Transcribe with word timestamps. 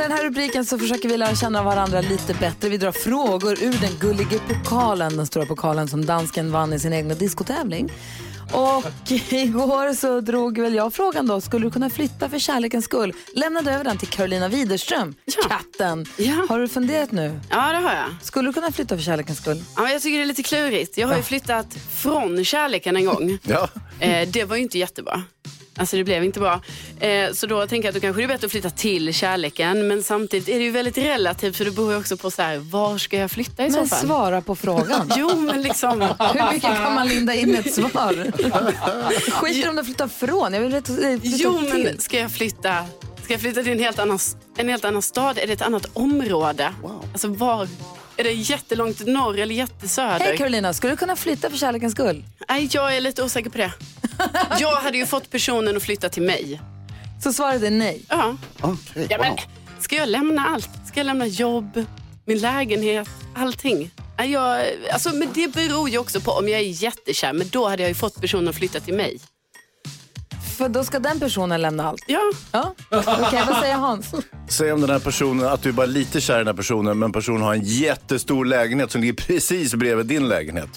Under 0.00 0.08
den 0.08 0.18
här 0.18 0.24
rubriken 0.24 0.64
så 0.64 0.78
försöker 0.78 1.08
vi 1.08 1.16
lära 1.16 1.34
känna 1.34 1.62
varandra 1.62 2.00
lite 2.00 2.34
bättre. 2.34 2.68
Vi 2.68 2.76
drar 2.76 2.92
frågor 2.92 3.62
ur 3.62 3.72
den 3.80 3.90
gulliga 4.00 4.38
pokalen, 4.48 5.16
den 5.16 5.26
stora 5.26 5.46
pokalen 5.46 5.88
som 5.88 6.04
dansken 6.04 6.52
vann 6.52 6.72
i 6.72 6.78
sin 6.80 6.92
egna 6.92 7.14
diskotävling. 7.14 7.92
Och 8.52 8.84
igår 9.32 9.94
så 9.94 10.20
drog 10.20 10.58
väl 10.58 10.74
jag 10.74 10.94
frågan 10.94 11.26
då, 11.26 11.40
skulle 11.40 11.66
du 11.66 11.70
kunna 11.70 11.90
flytta 11.90 12.28
för 12.28 12.38
kärlekens 12.38 12.84
skull? 12.84 13.12
Lämnade 13.34 13.72
över 13.72 13.84
den 13.84 13.98
till 13.98 14.08
Carolina 14.08 14.48
Widerström, 14.48 15.14
katten. 15.48 16.06
Ja. 16.16 16.46
Har 16.48 16.58
du 16.58 16.68
funderat 16.68 17.12
nu? 17.12 17.40
Ja, 17.50 17.72
det 17.72 17.78
har 17.78 17.94
jag. 17.94 18.08
Skulle 18.22 18.48
du 18.48 18.52
kunna 18.52 18.72
flytta 18.72 18.96
för 18.96 19.04
kärlekens 19.04 19.38
skull? 19.38 19.62
Ja, 19.76 19.82
men 19.82 19.92
jag 19.92 20.02
tycker 20.02 20.18
det 20.18 20.24
är 20.24 20.26
lite 20.26 20.42
klurigt. 20.42 20.98
Jag 20.98 21.08
har 21.08 21.16
ju 21.16 21.22
flyttat 21.22 21.66
från 21.90 22.44
kärleken 22.44 22.96
en 22.96 23.04
gång. 23.04 23.38
Ja. 23.42 23.68
Eh, 24.00 24.28
det 24.28 24.44
var 24.44 24.56
ju 24.56 24.62
inte 24.62 24.78
jättebra. 24.78 25.22
Alltså 25.80 25.96
det 25.96 26.04
blev 26.04 26.24
inte 26.24 26.40
bra. 26.40 26.60
Eh, 27.00 27.32
så 27.32 27.46
då 27.46 27.66
tänker 27.66 27.88
jag 27.88 27.90
att 27.90 27.94
då 27.94 28.00
kanske 28.00 28.20
det 28.22 28.24
är 28.24 28.28
bättre 28.28 28.46
att 28.46 28.50
flytta 28.52 28.70
till 28.70 29.14
kärleken. 29.14 29.88
Men 29.88 30.02
samtidigt 30.02 30.48
är 30.48 30.58
det 30.58 30.64
ju 30.64 30.70
väldigt 30.70 30.98
relativt 30.98 31.56
för 31.56 31.64
det 31.64 31.70
beror 31.70 31.92
ju 31.92 31.98
också 31.98 32.16
på 32.16 32.30
så 32.30 32.42
här, 32.42 32.56
var 32.58 32.98
ska 32.98 33.16
jag 33.16 33.30
flytta 33.30 33.66
i 33.66 33.70
Men 33.70 33.88
så 33.88 33.96
fall? 33.96 34.06
svara 34.06 34.40
på 34.40 34.56
frågan. 34.56 35.12
Jo, 35.16 35.36
men 35.40 35.62
liksom. 35.62 36.00
Hur 36.00 36.52
mycket 36.52 36.62
kan 36.76 36.94
man 36.94 37.08
linda 37.08 37.34
in 37.34 37.54
ett 37.54 37.74
svar? 37.74 38.30
Skit 39.30 39.56
i 39.64 39.68
om 39.68 39.76
du 39.76 39.84
flyttar 39.84 40.08
från. 40.08 40.54
Jag 40.54 40.60
vill 40.60 40.74
eh, 40.74 40.80
flytta 40.82 41.18
Jo, 41.22 41.58
till. 41.58 41.84
men 41.84 41.98
ska 42.00 42.18
jag 42.18 42.30
flytta? 42.30 42.84
Ska 43.24 43.32
jag 43.34 43.40
flytta 43.40 43.62
till 43.62 43.72
en 43.72 43.78
helt 43.78 43.98
annan, 43.98 44.18
en 44.56 44.68
helt 44.68 44.84
annan 44.84 45.02
stad? 45.02 45.38
Är 45.38 45.46
det 45.46 45.52
ett 45.52 45.62
annat 45.62 45.86
område? 45.92 46.72
Alltså 47.12 47.28
var? 47.28 47.68
Är 48.20 48.24
det 48.24 48.32
jättelångt 48.32 49.06
norr 49.06 49.38
eller 49.38 49.54
jättesöder? 49.54 50.18
Hej 50.18 50.36
Carolina, 50.36 50.72
skulle 50.72 50.92
du 50.92 50.96
kunna 50.96 51.16
flytta 51.16 51.50
för 51.50 51.56
kärlekens 51.56 51.92
skull? 51.92 52.24
Nej, 52.48 52.68
jag 52.72 52.96
är 52.96 53.00
lite 53.00 53.22
osäker 53.22 53.50
på 53.50 53.58
det. 53.58 53.72
Jag 54.60 54.76
hade 54.76 54.98
ju 54.98 55.06
fått 55.06 55.30
personen 55.30 55.76
att 55.76 55.82
flytta 55.82 56.08
till 56.08 56.22
mig. 56.22 56.60
Så 57.22 57.32
svaret 57.32 57.62
är 57.62 57.70
nej. 57.70 58.02
Ja. 58.08 58.36
Okej, 58.60 59.06
ja 59.10 59.18
men, 59.18 59.30
wow. 59.30 59.38
ska 59.80 59.96
jag 59.96 60.08
lämna 60.08 60.46
allt? 60.46 60.70
Ska 60.86 61.00
jag 61.00 61.04
lämna 61.04 61.26
jobb, 61.26 61.84
min 62.24 62.38
lägenhet, 62.38 63.08
allting? 63.36 63.90
Jag, 64.18 64.66
alltså, 64.92 65.14
men 65.14 65.28
det 65.34 65.52
beror 65.52 65.88
ju 65.88 65.98
också 65.98 66.20
på 66.20 66.30
om 66.30 66.48
jag 66.48 66.60
är 66.60 66.82
jättekär. 66.82 67.32
Men 67.32 67.48
då 67.48 67.68
hade 67.68 67.82
jag 67.82 67.88
ju 67.88 67.94
fått 67.94 68.20
personen 68.20 68.48
att 68.48 68.56
flytta 68.56 68.80
till 68.80 68.94
mig. 68.94 69.20
För 70.60 70.68
då 70.68 70.84
ska 70.84 70.98
den 70.98 71.20
personen 71.20 71.62
lämna 71.62 71.88
allt. 71.88 72.04
Ja, 72.06 72.20
Ja, 72.52 72.74
okej, 72.90 73.42
vad 73.46 73.56
säger 73.56 73.74
Hans? 73.74 74.14
Säg 74.48 74.72
om 74.72 74.80
den 74.80 74.90
här 74.90 74.98
personen, 74.98 75.46
att 75.46 75.62
du 75.62 75.68
är 75.68 75.72
bara 75.72 75.86
lite 75.86 76.20
kär 76.20 76.34
i 76.34 76.38
den 76.38 76.46
här 76.46 76.54
personen, 76.54 76.98
men 76.98 77.12
personen 77.12 77.42
har 77.42 77.54
en 77.54 77.62
jättestor 77.64 78.44
lägenhet 78.44 78.90
som 78.90 79.00
ligger 79.00 79.14
precis 79.14 79.74
bredvid 79.74 80.06
din 80.06 80.28
lägenhet. 80.28 80.68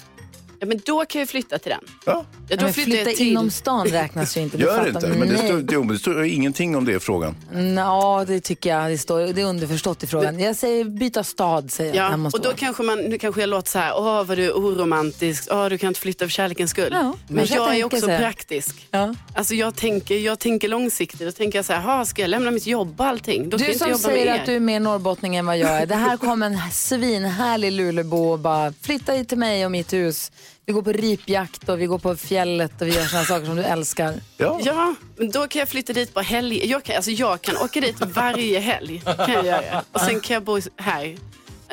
Ja 0.64 0.68
men 0.68 0.80
då 0.86 1.04
kan 1.04 1.18
jag 1.18 1.28
flytta 1.28 1.58
till 1.58 1.70
den. 1.70 1.80
Ja, 2.04 2.24
Ja, 2.48 2.56
då 2.56 2.64
Men 2.64 2.74
flyttar 2.74 2.90
flytta 2.92 3.10
till... 3.10 3.28
inom 3.28 3.50
stan 3.50 3.86
räknas 3.86 4.36
ju 4.36 4.40
inte. 4.40 4.56
du 4.56 4.64
gör 4.64 4.76
fattar. 4.76 4.88
inte. 4.88 5.08
Men 5.08 5.28
det 5.28 5.34
Nej. 5.34 5.46
står, 5.46 5.78
men 5.78 5.88
det 5.88 5.98
står 5.98 6.24
ingenting 6.24 6.76
om 6.76 6.84
det 6.84 6.92
i 6.92 7.00
frågan. 7.00 7.36
Ja, 7.76 8.24
det 8.28 8.40
tycker 8.40 8.70
jag. 8.70 8.90
Det, 8.90 8.98
står, 8.98 9.20
det 9.20 9.40
är 9.40 9.44
underförstått 9.46 10.02
i 10.02 10.06
frågan. 10.06 10.40
Jag 10.40 10.56
säger 10.56 10.84
byta 10.84 11.24
stad, 11.24 11.70
säger 11.72 11.94
jag. 11.94 12.12
Ja, 12.12 12.16
hos 12.16 12.34
och 12.34 12.40
då 12.40 12.52
kanske 12.56 12.82
man, 12.82 12.98
nu 12.98 13.18
kanske 13.18 13.40
jag 13.40 13.48
låter 13.48 13.70
så 13.70 13.78
här, 13.78 13.92
åh 13.96 14.24
vad 14.24 14.38
du 14.38 14.44
är 14.44 14.52
oromantisk, 14.52 15.48
åh 15.52 15.66
du 15.68 15.78
kan 15.78 15.88
inte 15.88 16.00
flytta 16.00 16.24
för 16.24 16.30
kärlekens 16.30 16.70
skull. 16.70 16.88
Ja, 16.92 17.14
men 17.28 17.36
kanske 17.38 17.54
jag 17.54 17.64
är 17.64 17.68
tänker 17.70 17.84
också 17.86 18.00
så 18.00 18.08
här. 18.10 18.18
praktisk. 18.18 18.86
Ja. 18.90 19.14
Alltså 19.34 19.54
jag 19.54 19.76
tänker, 19.76 20.14
jag 20.18 20.38
tänker 20.38 20.68
långsiktigt. 20.68 21.20
Då 21.20 21.32
tänker 21.32 21.58
jag 21.58 21.64
så 21.64 21.72
här, 21.72 21.80
"Ha, 21.80 22.04
ska 22.04 22.22
jag 22.22 22.28
lämna 22.28 22.50
mitt 22.50 22.66
jobb 22.66 23.00
och 23.00 23.06
allting? 23.06 23.50
Då 23.50 23.58
kan 23.58 23.66
jag 23.66 23.68
Du 23.68 23.72
inte 23.72 23.78
som 23.84 23.90
jobba 23.90 24.02
säger 24.02 24.26
er. 24.34 24.40
att 24.40 24.46
du 24.46 24.52
är 24.56 24.60
mer 24.60 24.80
norrbottning 24.80 25.36
än 25.36 25.46
vad 25.46 25.58
jag 25.58 25.70
är. 25.70 25.86
Det 25.86 25.94
här 25.94 26.16
kom 26.16 26.42
en 26.42 26.58
svinhärlig 26.72 27.72
Luleåbo 27.72 28.32
och 28.32 28.38
bara 28.38 28.72
flytta 28.82 29.12
hit 29.12 29.28
till 29.28 29.38
mig 29.38 29.64
och 29.64 29.70
mitt 29.72 29.92
hus. 29.92 30.32
Vi 30.66 30.72
går 30.72 30.82
på 30.82 30.92
ripjakt 30.92 31.68
och 31.68 31.80
vi 31.80 31.86
går 31.86 31.98
på 31.98 32.16
fjället 32.16 32.80
och 32.82 32.86
vi 32.86 32.94
gör 32.94 33.04
sådana 33.04 33.24
saker 33.26 33.46
som 33.46 33.56
du 33.56 33.62
älskar. 33.62 34.14
Ja. 34.36 34.60
Ja, 34.64 34.94
men 35.16 35.30
då 35.30 35.46
kan 35.46 35.58
jag 35.58 35.68
flytta 35.68 35.92
dit 35.92 36.14
på 36.14 36.20
helg. 36.20 36.66
Jag 36.70 36.82
kan, 36.84 36.96
alltså 36.96 37.10
jag 37.10 37.42
kan 37.42 37.56
åka 37.56 37.80
dit 37.80 37.96
varje 38.00 38.58
helg. 38.58 39.02
Kan 39.04 39.32
jag 39.32 39.46
göra. 39.46 39.82
Och 39.92 40.00
sen 40.00 40.20
kan 40.20 40.34
jag 40.34 40.42
bo 40.42 40.60
här, 40.76 41.16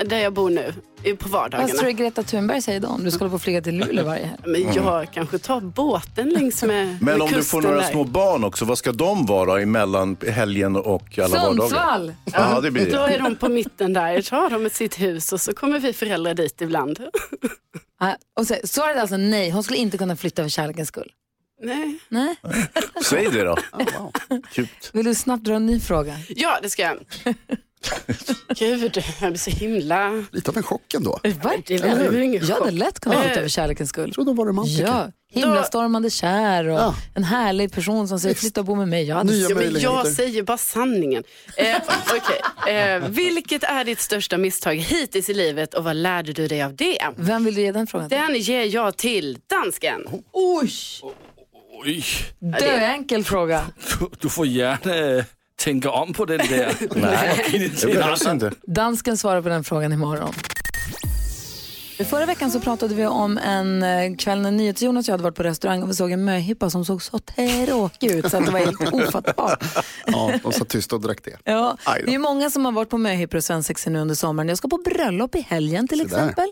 där 0.05 0.17
jag 0.17 0.33
bor 0.33 0.49
nu, 0.49 0.73
på 1.03 1.09
Vad 1.09 1.19
tror 1.19 1.25
du 1.25 1.29
vardagarna. 1.29 1.91
Greta 1.91 2.23
Thunberg 2.23 2.61
säger 2.61 2.79
då 2.79 2.87
om 2.87 3.03
du 3.03 3.11
skulle 3.11 3.29
få 3.29 3.39
flyga 3.39 3.61
till 3.61 3.77
Luleå 3.77 4.05
varje 4.05 4.25
helg? 4.25 4.39
Men 4.45 4.73
jag 4.73 5.07
kanske 5.13 5.37
tar 5.37 5.61
båten 5.61 6.29
längs 6.29 6.63
med, 6.63 6.81
Mm. 6.83 6.97
Men 7.01 7.17
med 7.17 7.21
om 7.21 7.31
du 7.31 7.43
får 7.43 7.61
några 7.61 7.75
där. 7.81 7.91
små 7.91 8.03
barn 8.03 8.43
också, 8.43 8.65
vad 8.65 8.77
ska 8.77 8.91
de 8.91 9.25
vara 9.25 9.61
emellan 9.61 10.17
helgen 10.27 10.75
och 10.75 11.19
alla 11.19 11.27
vardagar? 11.27 11.59
Sundsvall! 11.59 12.13
Ja, 12.33 12.61
det 12.61 12.71
blir 12.71 12.91
Då 12.91 13.01
är 13.01 13.19
de 13.19 13.35
på 13.35 13.49
mitten 13.49 13.93
där, 13.93 14.11
jag 14.11 14.25
tar 14.25 14.49
dem 14.49 14.65
ett 14.65 14.75
sitt 14.75 14.99
hus 14.99 15.33
och 15.33 15.41
så 15.41 15.53
kommer 15.53 15.79
vi 15.79 15.93
föräldrar 15.93 16.33
dit 16.33 16.61
ibland. 16.61 16.99
Ah, 18.03 18.15
och 18.39 18.47
så, 18.47 18.55
svaret 18.63 18.95
är 18.97 19.01
alltså 19.01 19.17
nej, 19.17 19.49
hon 19.49 19.63
skulle 19.63 19.79
inte 19.79 19.97
kunna 19.97 20.15
flytta 20.15 20.43
för 20.43 20.49
kärlekens 20.49 20.87
skull. 20.87 21.11
Nej. 21.61 21.99
Nej. 22.09 22.35
Säg 23.03 23.31
det 23.31 23.43
då. 23.43 23.57
Cute. 24.51 24.71
Vill 24.93 25.05
du 25.05 25.15
snabbt 25.15 25.43
dra 25.43 25.53
en 25.53 25.65
ny 25.65 25.79
fråga? 25.79 26.17
Ja, 26.29 26.59
det 26.61 26.69
ska 26.69 26.81
jag. 26.81 26.97
Gud, 28.59 28.97
jag 29.21 29.31
blir 29.31 29.37
så 29.37 29.49
himla... 29.49 30.25
Lite 30.31 30.51
av 30.51 30.57
en 30.57 30.63
chock 30.63 30.93
ändå. 30.93 31.19
Det 31.23 31.29
är 31.29 32.09
väl 32.09 32.21
ingen 32.23 32.45
Jag 32.45 32.55
hade 32.55 32.71
lätt 32.71 32.99
kunnat 32.99 33.25
flytta 33.25 33.41
för 33.41 33.47
kärlekens 33.47 33.89
skull. 33.89 34.07
Jag 34.07 34.13
trodde 34.13 34.29
de 34.29 34.35
var 34.35 34.45
romantiker. 34.45 34.83
Ja, 34.83 35.11
himlastormande 35.31 36.09
kär 36.09 36.67
och 36.67 36.79
Ja. 36.79 36.95
en 37.13 37.23
härlig 37.23 37.71
person 37.73 38.07
som 38.07 38.19
säger 38.19 38.35
flytta 38.35 38.61
och 38.61 38.65
bo 38.65 38.75
med 38.75 38.87
mig. 38.87 39.03
Jag 39.03 39.15
hade 39.15 39.33
Ja, 39.35 39.55
men 39.55 39.79
jag 39.81 40.07
säger 40.07 40.43
bara 40.43 40.57
sanningen. 40.57 41.23
Eh, 41.57 41.75
okej. 42.65 42.75
eh, 42.75 42.99
vilket 43.09 43.63
är 43.63 43.83
ditt 43.83 43.99
största 43.99 44.37
misstag 44.37 44.75
hittills 44.75 45.29
i 45.29 45.33
livet 45.33 45.73
och 45.73 45.83
vad 45.83 45.95
lärde 45.95 46.33
du 46.33 46.47
dig 46.47 46.63
av 46.63 46.75
det? 46.75 46.97
Vem 47.15 47.45
vill 47.45 47.55
du 47.55 47.61
ge 47.61 47.71
den 47.71 47.87
frågan 47.87 48.09
till? 48.09 48.17
Den 48.17 48.39
ger 48.39 48.63
jag 48.65 48.97
till 48.97 49.37
dansken. 49.47 50.01
Oj! 50.33 50.71
Oj, 51.85 52.03
Döenkel 52.59 53.23
fråga. 53.23 53.65
du, 54.19 54.29
får 54.29 54.45
gärna 54.47 55.17
eh, 55.17 55.23
tänka 55.55 55.89
om 55.91 56.13
på 56.13 56.25
den 56.25 56.37
där. 56.37 56.75
Nej, 56.95 57.71
det 57.81 57.93
behövs 57.93 58.25
inte. 58.27 58.51
Dansken 58.67 59.17
svarar 59.17 59.41
på 59.41 59.49
den 59.49 59.63
frågan 59.63 59.93
imorgon. 59.93 60.33
Förra 62.09 62.25
veckan 62.25 62.51
så 62.51 62.59
pratade 62.59 62.95
vi 62.95 63.05
om 63.05 63.37
en 63.37 63.83
eh, 63.83 64.15
kväll 64.15 64.41
när 64.41 64.51
NyhetsJonas 64.51 65.05
och 65.05 65.09
jag 65.09 65.13
hade 65.13 65.23
varit 65.23 65.35
på 65.35 65.43
restaurang 65.43 65.83
och 65.83 65.89
vi 65.89 65.93
såg 65.93 66.11
en 66.11 66.25
möhippa 66.25 66.69
som 66.69 66.85
såg 66.85 67.03
så 67.03 67.19
tråkig 67.19 68.11
ut 68.11 68.29
så 68.31 68.37
att 68.37 68.45
det 68.45 68.51
var 68.51 68.59
helt 68.59 68.93
ofattbart. 68.93 69.63
Ja, 70.05 70.31
de 70.43 70.51
satt 70.53 70.69
tysta 70.69 70.95
och 70.95 71.01
drack 71.01 71.19
det. 71.23 71.37
Ja, 71.43 71.77
det 72.05 72.13
är 72.13 72.19
många 72.19 72.49
som 72.49 72.65
har 72.65 72.71
varit 72.71 72.89
på 72.89 72.97
möhippor 72.97 73.37
och 73.37 73.43
svensexor 73.43 73.91
nu 73.91 73.99
under 73.99 74.15
sommaren. 74.15 74.49
Jag 74.49 74.57
ska 74.57 74.67
på 74.67 74.77
bröllop 74.77 75.35
i 75.35 75.41
helgen 75.41 75.87
till 75.87 76.01
exempel. 76.01 76.45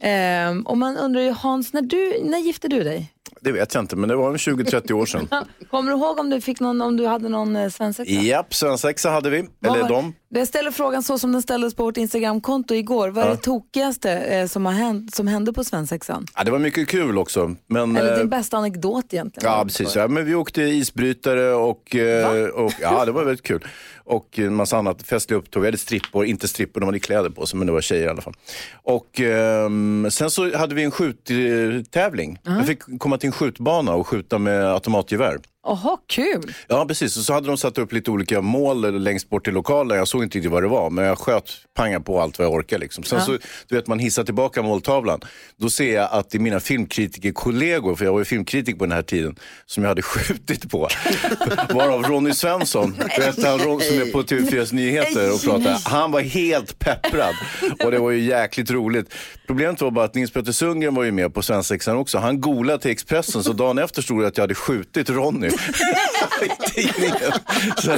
Ehm, 0.00 0.62
och 0.66 0.78
man 0.78 0.96
undrar 0.96 1.20
ju 1.22 1.30
Hans, 1.30 1.72
när, 1.72 1.82
du, 1.82 2.20
när 2.24 2.38
gifte 2.38 2.68
du 2.68 2.82
dig? 2.82 3.12
Det 3.42 3.52
vet 3.52 3.74
jag 3.74 3.82
inte, 3.82 3.96
men 3.96 4.08
det 4.08 4.16
var 4.16 4.32
20-30 4.32 4.92
år 4.92 5.06
sedan. 5.06 5.28
Kommer 5.70 5.90
du 5.92 5.96
ihåg 5.98 6.18
om 6.18 6.30
du, 6.30 6.40
fick 6.40 6.60
någon, 6.60 6.82
om 6.82 6.96
du 6.96 7.06
hade 7.06 7.28
någon 7.28 7.56
eh, 7.56 7.68
svensexa? 7.70 8.12
Japp, 8.12 8.54
svensexa 8.54 9.10
hade 9.10 9.30
vi. 9.30 9.44
Vad 9.58 9.72
Eller 9.76 9.82
var- 9.82 9.88
de. 9.88 10.14
Jag 10.28 10.48
ställer 10.48 10.70
frågan 10.70 11.02
så 11.02 11.18
som 11.18 11.32
den 11.32 11.42
ställdes 11.42 11.74
på 11.74 11.84
vårt 11.84 11.96
Instagramkonto 11.96 12.74
igår. 12.74 13.08
Vad 13.08 13.24
är 13.24 13.28
Ja. 13.28 13.34
det 13.34 13.40
tokigaste 13.42 14.12
eh, 14.12 14.46
som, 14.46 14.66
har 14.66 14.72
hänt, 14.72 14.89
som 15.12 15.26
hände 15.26 15.52
på 15.52 15.64
svensexan? 15.64 16.26
Ja, 16.36 16.44
det 16.44 16.50
var 16.50 16.58
mycket 16.58 16.88
kul 16.88 17.18
också. 17.18 17.54
Men, 17.66 17.96
Eller 17.96 18.12
eh, 18.12 18.18
din 18.18 18.28
bästa 18.28 18.56
anekdot 18.56 19.14
egentligen? 19.14 19.52
Ja, 19.52 19.64
precis. 19.64 19.96
Ja, 19.96 20.08
men 20.08 20.24
vi 20.24 20.34
åkte 20.34 20.62
isbrytare 20.62 21.54
och, 21.54 21.96
eh, 21.96 22.44
och 22.48 22.72
ja, 22.80 23.04
det 23.04 23.12
var 23.12 23.24
väldigt 23.24 23.46
kul. 23.46 23.64
Och 24.10 24.38
en 24.38 24.54
massa 24.54 24.76
annat 24.76 25.02
festliga 25.02 25.38
upptåg. 25.38 25.62
Vi 25.62 25.66
hade 25.66 25.78
strippor, 25.78 26.24
inte 26.24 26.48
strippor, 26.48 26.80
de 26.80 26.86
hade 26.86 26.98
kläder 26.98 27.30
på 27.30 27.46
sig, 27.46 27.58
men 27.58 27.66
det 27.66 27.72
var 27.72 27.80
tjejer 27.80 28.06
i 28.06 28.08
alla 28.08 28.22
fall. 28.22 28.34
Och 28.72 29.20
ehm, 29.20 30.08
sen 30.10 30.30
så 30.30 30.56
hade 30.56 30.74
vi 30.74 30.82
en 30.82 30.90
skjuttävling. 30.90 32.38
Jag 32.42 32.66
fick 32.66 32.98
komma 32.98 33.18
till 33.18 33.26
en 33.26 33.32
skjutbana 33.32 33.94
och 33.94 34.06
skjuta 34.06 34.38
med 34.38 34.64
automatgevär. 34.64 35.38
Jaha, 35.62 35.96
kul. 36.06 36.54
Ja, 36.68 36.86
precis. 36.86 37.16
Och 37.16 37.22
så 37.22 37.32
hade 37.32 37.46
de 37.46 37.56
satt 37.56 37.78
upp 37.78 37.92
lite 37.92 38.10
olika 38.10 38.40
mål 38.40 39.02
längst 39.02 39.30
bort 39.30 39.48
i 39.48 39.50
lokalen. 39.50 39.98
Jag 39.98 40.08
såg 40.08 40.22
inte 40.22 40.38
riktigt 40.38 40.52
vad 40.52 40.62
det 40.62 40.68
var, 40.68 40.90
men 40.90 41.04
jag 41.04 41.18
sköt 41.18 41.50
panga 41.74 42.00
på 42.00 42.20
allt 42.20 42.38
vad 42.38 42.46
jag 42.46 42.54
orkade. 42.54 42.80
Liksom. 42.80 43.04
Sen 43.04 43.20
så, 43.20 43.38
du 43.68 43.76
vet, 43.76 43.86
man 43.86 43.98
hissar 43.98 44.24
tillbaka 44.24 44.62
måltavlan. 44.62 45.20
Då 45.56 45.70
ser 45.70 45.94
jag 45.94 46.08
att 46.12 46.30
det 46.30 46.38
är 46.38 46.40
mina 46.40 46.60
filmkritikerkollegor, 46.60 47.96
för 47.96 48.04
jag 48.04 48.12
var 48.12 48.18
ju 48.18 48.24
filmkritiker 48.24 48.78
på 48.78 48.84
den 48.84 48.92
här 48.92 49.02
tiden, 49.02 49.36
som 49.66 49.82
jag 49.82 49.88
hade 49.88 50.02
skjutit 50.02 50.70
på. 50.70 50.88
Varav 51.70 52.02
Ronny 52.02 52.34
Svensson, 52.34 52.96
vet 53.18 53.44
han 53.44 53.58
som 53.58 53.80
är 54.00 54.12
på 54.12 54.22
TV4s 54.22 54.74
nyheter 54.74 55.34
och 55.34 55.42
pratar, 55.42 55.90
han 55.90 56.12
var 56.12 56.20
helt 56.20 56.78
pepprad. 56.78 57.34
Och 57.84 57.90
det 57.90 57.98
var 57.98 58.10
ju 58.10 58.20
jäkligt 58.20 58.70
roligt. 58.70 59.14
Problemet 59.46 59.80
var 59.80 59.90
bara 59.90 60.04
att 60.04 60.14
Nils 60.14 60.30
Petter 60.30 60.52
Sundgren 60.52 60.94
var 60.94 61.04
ju 61.04 61.12
med 61.12 61.34
på 61.34 61.42
svensexan 61.42 61.96
också. 61.96 62.18
Han 62.18 62.40
golade 62.40 62.82
till 62.82 62.90
Expressen, 62.90 63.44
så 63.44 63.52
dagen 63.52 63.78
efter 63.78 64.02
stod 64.02 64.22
det 64.22 64.28
att 64.28 64.36
jag 64.36 64.42
hade 64.42 64.54
skjutit 64.54 65.10
Ronny 65.10 65.46
i 66.42 66.70
tidningen. 66.70 67.32
Så, 67.76 67.96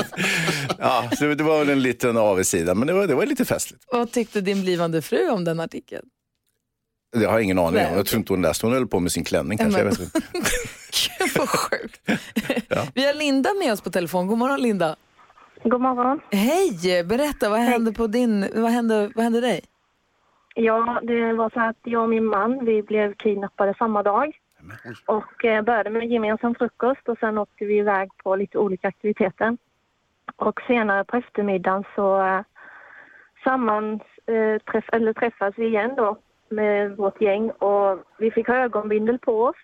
ja, 0.79 1.11
så 1.19 1.25
det 1.25 1.45
var 1.45 1.59
väl 1.59 1.69
en 1.69 1.83
liten 1.83 2.17
avigsida, 2.17 2.75
men 2.75 2.87
det 2.87 2.93
var, 2.93 3.07
det 3.07 3.15
var 3.15 3.27
lite 3.27 3.45
festligt. 3.45 3.85
Vad 3.93 4.13
tyckte 4.13 4.41
din 4.41 4.63
blivande 4.63 5.03
fru 5.03 5.29
om 5.29 5.45
den 5.45 5.61
artikeln? 5.61 6.05
Det 7.17 7.25
har 7.25 7.33
jag 7.33 7.43
ingen 7.43 7.59
aning 7.59 7.75
Nej, 7.75 7.91
om. 7.91 7.97
Jag 7.97 8.07
tror 8.07 8.19
inte 8.19 8.33
hon 8.33 8.43
läste. 8.43 8.67
Hon 8.67 8.75
höll 8.75 8.87
på 8.87 9.01
med 9.01 9.13
sin 9.13 9.25
klänning 9.25 9.59
kanske. 9.59 9.81
Jag 9.81 9.87
vet 9.87 10.01
inte. 10.01 10.21
Gud 11.19 11.31
vad 11.37 11.49
sjukt. 11.49 12.01
Vi 12.95 13.07
har 13.07 13.15
Linda 13.15 13.51
med 13.55 13.73
oss 13.73 13.81
på 13.81 13.91
telefon. 13.91 14.27
God 14.27 14.39
morgon 14.39 14.63
Linda. 14.63 14.97
God 15.65 15.81
morgon. 15.81 16.21
Hej, 16.31 17.05
berätta 17.05 17.51
vad 17.51 17.59
hände 17.59 17.93
på 17.93 18.07
din, 18.07 18.49
vad 18.55 18.71
hände, 18.71 19.11
vad 19.15 19.25
hände 19.25 19.41
dig? 19.41 19.61
Ja, 20.55 21.01
det 21.03 21.33
var 21.33 21.51
så 21.51 21.61
att 21.61 21.77
jag 21.83 22.03
och 22.03 22.09
min 22.09 22.25
man, 22.25 22.65
vi 22.65 22.83
blev 22.83 23.15
kidnappade 23.15 23.75
samma 23.79 24.03
dag. 24.03 24.39
Och 25.07 25.45
eh, 25.45 25.63
började 25.63 25.91
med 25.91 26.09
gemensam 26.09 26.55
frukost 26.55 27.09
och 27.09 27.19
sen 27.19 27.39
åkte 27.39 27.65
vi 27.65 27.79
iväg 27.79 28.11
på 28.25 28.37
lite 28.37 28.59
olika 28.59 28.89
aktiviteter. 28.89 29.57
Och 30.37 30.61
senare 30.67 31.05
på 31.05 31.17
eftermiddagen 31.17 31.85
så 31.95 32.23
eh, 32.23 32.41
sammans, 33.45 34.03
eh, 34.27 34.59
träff, 34.73 34.85
eller 34.93 35.13
träffas 35.13 35.55
vi 35.57 35.67
igen 35.67 35.95
då 35.97 36.19
med 36.49 36.97
vårt 36.97 37.21
gäng 37.21 37.51
och 37.51 37.99
vi 38.19 38.31
fick 38.31 38.49
ha 38.49 38.57
ögonbindel 38.57 39.19
på 39.19 39.45
oss. 39.45 39.57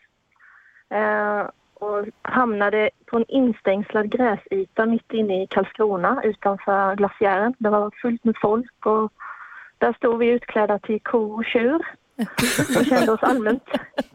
Eh, 0.91 1.47
och 1.81 2.07
hamnade 2.23 2.91
på 3.07 3.17
en 3.17 3.25
instängslad 3.29 4.11
gräsyta 4.11 4.87
mitt 4.87 5.13
inne 5.13 5.43
i 5.43 5.47
Karlskrona 5.47 6.21
utanför 6.25 6.97
glaciären. 6.97 7.55
Det 7.59 7.71
var 7.71 7.91
fullt 8.03 8.25
med 8.25 8.35
folk 8.41 8.87
och 8.87 9.13
där 9.79 9.93
stod 9.93 10.19
vi 10.19 10.27
utklädda 10.27 10.79
till 10.79 11.01
ko 11.01 11.33
och 11.35 11.45
tjur 11.45 11.87
och 12.79 12.87
kände 12.87 13.13
oss 13.13 13.23
allmänt 13.23 13.65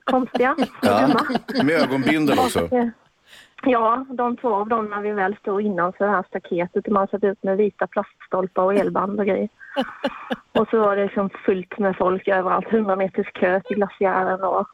konstiga 0.03 0.55
Ja. 0.81 1.09
Med 1.63 1.81
ögonbindel 1.81 2.39
också. 2.39 2.59
Eh, 2.71 2.87
Ja, 3.65 4.05
de 4.09 4.37
två 4.37 4.55
av 4.55 4.67
dem 4.69 4.85
när 4.89 5.01
vi 5.01 5.11
väl 5.11 5.35
stod 5.35 5.61
innanför 5.61 6.05
det 6.05 6.11
här 6.11 6.23
staketet 6.27 6.87
och 6.87 6.93
man 6.93 7.07
satt 7.07 7.23
ut 7.23 7.43
med 7.43 7.57
vita 7.57 7.87
plaststolpar 7.87 8.63
och 8.63 8.73
elband 8.73 9.19
och 9.19 9.25
grejer. 9.25 9.49
Och 10.51 10.67
så 10.69 10.79
var 10.79 10.95
det 10.95 11.03
liksom 11.03 11.29
fullt 11.45 11.77
med 11.79 11.97
folk 11.97 12.27
överallt, 12.27 12.67
100 12.69 12.95
meters 12.95 13.31
kö 13.33 13.59
till 13.61 13.75
glaciären 13.75 14.43
och 14.43 14.67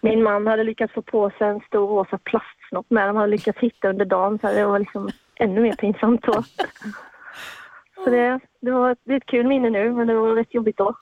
min 0.00 0.22
man 0.22 0.46
hade 0.46 0.64
lyckats 0.64 0.94
få 0.94 1.02
på 1.02 1.30
sig 1.38 1.48
en 1.48 1.60
stor 1.60 1.86
rosa 1.88 2.18
plastsnopp 2.18 2.86
med. 2.90 3.08
De 3.08 3.16
hade 3.16 3.28
lyckats 3.30 3.58
hitta 3.58 3.88
under 3.88 4.04
dagen 4.04 4.38
så 4.38 4.46
det 4.46 4.66
var 4.66 4.78
liksom 4.78 5.10
ännu 5.34 5.60
mer 5.60 5.72
pinsamt 5.72 6.22
då. 6.22 6.42
Så 8.04 8.10
det, 8.10 8.40
det 8.60 8.70
var 8.70 8.96
det 9.04 9.12
är 9.12 9.16
ett 9.16 9.26
kul 9.26 9.46
minne 9.46 9.70
nu 9.70 9.92
men 9.92 10.06
det 10.06 10.14
var 10.14 10.34
rätt 10.34 10.54
jobbigt 10.54 10.76
då. 10.76 10.94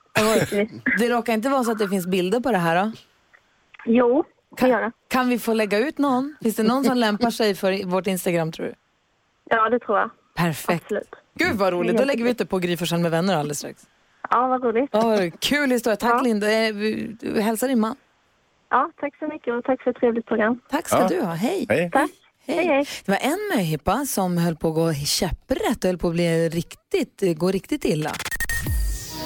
Det 0.99 1.09
råkar 1.17 1.33
inte 1.33 1.49
vara 1.49 1.65
så 1.65 1.73
att 1.73 1.79
det 1.79 1.89
finns 1.89 2.07
bilder 2.07 2.41
på 2.41 2.51
det 2.51 2.59
här 2.59 2.85
då? 2.85 2.93
Jo, 3.85 4.25
det 4.61 4.69
gör 4.69 4.81
det. 4.81 4.93
Kan 5.09 5.29
vi 5.29 5.39
få 5.39 5.53
lägga 5.53 5.79
ut 5.79 5.99
någon? 5.99 6.37
Finns 6.43 6.57
det 6.57 6.63
någon 6.63 6.85
som 6.85 6.97
lämpar 6.97 7.31
sig 7.31 7.55
för 7.55 7.87
vårt 7.87 8.07
Instagram 8.07 8.53
tror 8.53 8.67
du? 8.67 8.75
Ja, 9.45 9.69
det 9.71 9.79
tror 9.79 9.99
jag. 9.99 10.11
Perfekt. 10.37 10.83
Absolut. 10.83 11.15
Gud 11.35 11.57
vad 11.57 11.73
roligt, 11.73 11.97
då 11.97 12.05
lägger 12.05 12.25
vi 12.25 12.31
ut 12.31 12.39
det 12.39 12.47
på 12.47 12.59
Gry 12.59 12.77
med 13.03 13.11
vänner 13.11 13.37
alldeles 13.37 13.59
strax. 13.59 13.87
Ja, 14.31 14.47
vad 14.47 14.65
roligt. 14.65 14.91
Ja, 14.93 15.19
kul 15.39 15.71
historia, 15.71 15.97
tack 15.97 16.13
Ja. 16.13 16.21
Linda. 16.21 16.53
Eh, 16.53 16.75
Hälsa 17.43 17.67
din 17.67 17.81
man. 17.81 17.97
Ja, 18.75 18.91
tack 19.01 19.19
så 19.19 19.27
mycket 19.27 19.55
och 19.55 19.65
tack 19.65 19.83
för 19.83 19.91
ett 19.91 19.97
trevligt 19.97 20.27
program. 20.27 20.61
Tack 20.71 20.89
ska 20.89 20.99
Ja. 21.01 21.09
du 21.09 21.21
ha, 21.21 21.33
hej. 21.35 21.67
Hej. 21.69 21.91
Tack. 21.93 22.11
Hej, 22.47 22.67
hej. 22.67 22.85
Det 23.05 23.13
var 23.13 23.19
en 23.23 23.39
möhippa 23.57 24.05
som 24.07 24.39
höll 24.39 24.57
på 24.57 24.69
att 24.69 24.75
gå 24.75 24.95
käpprätt 24.95 25.85
och 25.85 25.89
höll 25.89 25.99
på 25.99 26.09
att 26.09 26.15
bli 26.15 26.49
riktigt, 26.49 27.39
gå 27.39 27.51
riktigt 27.51 27.85
illa. 27.85 28.11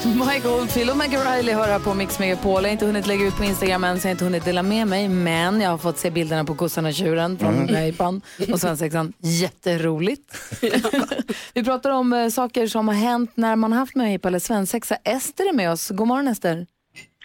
Mike 0.05 0.49
Oldfield 0.49 0.91
och 0.91 0.97
Maggie 0.97 1.19
Riley 1.19 1.55
hör 1.55 1.69
här 1.69 1.79
på 1.79 1.95
Mix 1.95 2.19
Megapol. 2.19 2.53
Jag 2.55 2.63
har 2.63 2.69
inte 2.69 2.87
hunnit 2.87 3.07
lägga 3.07 3.25
ut 3.27 3.37
på 3.37 3.45
Instagram 3.45 3.85
än, 3.85 4.01
så 4.01 4.07
jag 4.07 4.11
har 4.11 4.13
inte 4.15 4.25
hunnit 4.25 4.45
dela 4.45 4.63
med 4.63 4.87
mig. 4.87 5.09
Men 5.09 5.61
jag 5.61 5.71
har 5.71 5.79
fått 5.79 5.99
se 5.99 6.11
bilderna 6.11 6.45
på 6.45 6.55
kossan 6.55 6.87
och 6.87 6.95
tjuren 6.95 7.39
från 7.39 7.55
möhippan 7.67 8.21
och 8.53 8.61
svensexan. 8.61 9.13
Jätteroligt. 9.19 10.37
Vi 11.55 11.65
pratar 11.65 11.91
om 11.91 12.13
eh, 12.13 12.29
saker 12.29 12.67
som 12.67 12.89
har 12.89 12.95
hänt 12.95 13.31
när 13.35 13.57
man 13.57 13.73
har 13.73 13.79
haft 13.79 13.95
möhippa 13.97 14.29
eller 14.29 14.39
svensexa. 14.39 14.97
Ester 15.05 15.49
är 15.49 15.53
med 15.53 15.71
oss. 15.73 15.89
God 15.91 16.09
morgon 16.09 16.29
Ester. 16.29 16.67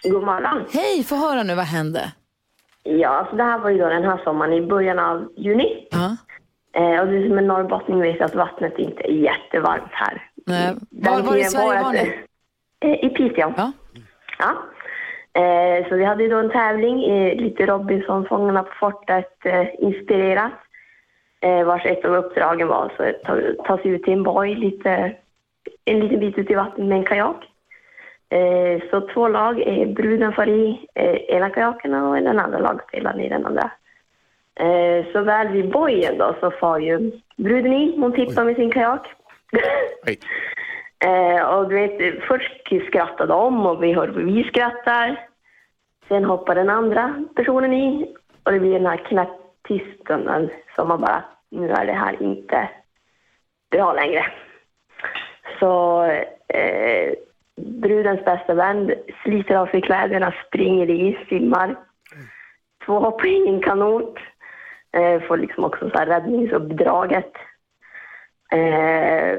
God 0.04 0.24
morgon. 0.24 0.64
Hej, 0.72 1.04
få 1.04 1.16
höra 1.16 1.42
nu, 1.42 1.54
vad 1.54 1.64
hände? 1.64 2.12
Ja, 2.82 3.08
alltså 3.08 3.36
det 3.36 3.42
här 3.42 3.58
var 3.58 3.70
ju 3.70 3.78
då 3.78 3.88
den 3.88 4.04
här 4.04 4.20
sommaren 4.24 4.52
i 4.52 4.62
början 4.66 4.98
av 4.98 5.28
juni. 5.36 5.88
Ja. 5.90 6.16
Eh, 6.80 7.00
och 7.00 7.06
du 7.08 7.28
som 7.28 7.38
är 7.38 7.42
norrbottning 7.42 8.00
vet 8.00 8.20
att 8.20 8.34
vattnet 8.34 8.78
inte 8.78 9.02
är 9.02 9.12
jättevarmt 9.12 9.90
här. 9.92 10.22
Nej, 10.46 10.74
var, 10.90 11.22
var 11.22 11.36
i 11.36 11.44
Sverige 11.44 11.82
var 11.82 11.92
ni? 11.92 12.18
Eh, 12.80 13.04
I 13.04 13.08
Piteå. 13.08 13.52
Ja. 13.56 13.72
Ja. 14.38 14.54
Eh, 15.40 15.88
så 15.88 15.94
vi 15.94 16.04
hade 16.04 16.22
ju 16.22 16.28
då 16.30 16.38
en 16.38 16.50
tävling, 16.50 17.04
eh, 17.04 17.36
lite 17.36 17.66
Robinson, 17.66 18.26
Fångarna 18.26 18.62
på 18.62 18.72
fortet, 18.80 19.46
eh, 19.46 19.66
inspirerat. 19.78 20.52
Eh, 21.40 21.64
vars 21.64 21.86
ett 21.86 22.04
av 22.04 22.14
uppdragen 22.14 22.68
var 22.68 22.92
så 22.96 23.02
att 23.02 23.22
ta, 23.22 23.36
ta 23.64 23.82
sig 23.82 23.90
ut 23.90 24.02
till 24.02 24.12
en 24.12 24.22
boj, 24.22 24.54
lite, 24.54 25.16
en 25.84 26.00
liten 26.00 26.20
bit 26.20 26.38
ut 26.38 26.50
i 26.50 26.54
vattnet 26.54 26.88
med 26.88 26.98
en 26.98 27.04
kajak. 27.04 27.50
Eh, 28.34 28.82
så 28.90 29.00
två 29.00 29.28
lag, 29.28 29.56
bruden 29.96 30.32
får 30.32 30.48
i 30.48 30.86
eh, 30.94 31.36
ena 31.36 31.50
kajaken 31.50 31.94
och 31.94 32.14
den 32.14 32.38
andra 32.38 32.58
lagspelaren 32.58 33.20
i 33.20 33.28
den 33.28 33.46
andra. 33.46 33.70
Eh, 34.54 35.12
så 35.12 35.22
väl 35.22 35.48
vid 35.48 35.70
bojen 35.70 36.18
då 36.18 36.36
så 36.40 36.50
far 36.50 36.78
ju 36.78 37.12
bruden 37.36 37.72
i, 37.72 37.96
hon 37.98 38.12
tippar 38.12 38.44
med 38.44 38.56
sin 38.56 38.70
kajak. 38.70 39.06
Och 41.52 41.68
du 41.68 41.74
vet, 41.74 42.24
först 42.24 42.86
skrattar 42.88 43.26
de 43.26 43.66
och 43.66 43.82
vi 43.82 43.92
hör 43.92 44.08
hur 44.08 44.24
vi 44.24 44.44
skrattar. 44.44 45.28
Sen 46.08 46.24
hoppar 46.24 46.54
den 46.54 46.70
andra 46.70 47.24
personen 47.36 47.72
i 47.72 48.14
och 48.42 48.52
det 48.52 48.60
blir 48.60 48.72
den 48.72 48.86
här 48.86 48.96
knäpptysten 48.96 50.50
som 50.76 50.88
man 50.88 51.00
bara, 51.00 51.24
nu 51.50 51.70
är 51.70 51.86
det 51.86 51.92
här 51.92 52.22
inte 52.22 52.68
bra 53.70 53.92
längre. 53.92 54.26
Så 55.58 56.02
eh, 56.48 57.12
brudens 57.56 58.24
bästa 58.24 58.54
vän 58.54 58.94
sliter 59.22 59.54
av 59.54 59.66
sig 59.66 59.82
kläderna, 59.82 60.34
springer 60.46 60.90
i, 60.90 61.18
simmar. 61.28 61.76
Två 62.86 62.98
hoppar 62.98 63.26
in 63.26 63.46
i 63.46 63.54
en 63.54 63.62
kanot. 63.62 64.18
Eh, 64.92 65.22
får 65.22 65.36
liksom 65.36 65.64
också 65.64 65.90
så 65.90 65.98
här 65.98 66.06
räddningsuppdraget. 66.06 67.32
Eh, 68.52 69.38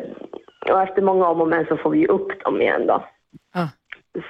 och 0.71 0.81
efter 0.81 1.01
många 1.01 1.27
om 1.27 1.41
och 1.41 1.47
men 1.47 1.65
så 1.65 1.77
får 1.77 1.89
vi 1.89 2.07
upp 2.07 2.43
dem 2.43 2.61
igen 2.61 2.87
då. 2.87 3.05
Ja. 3.53 3.69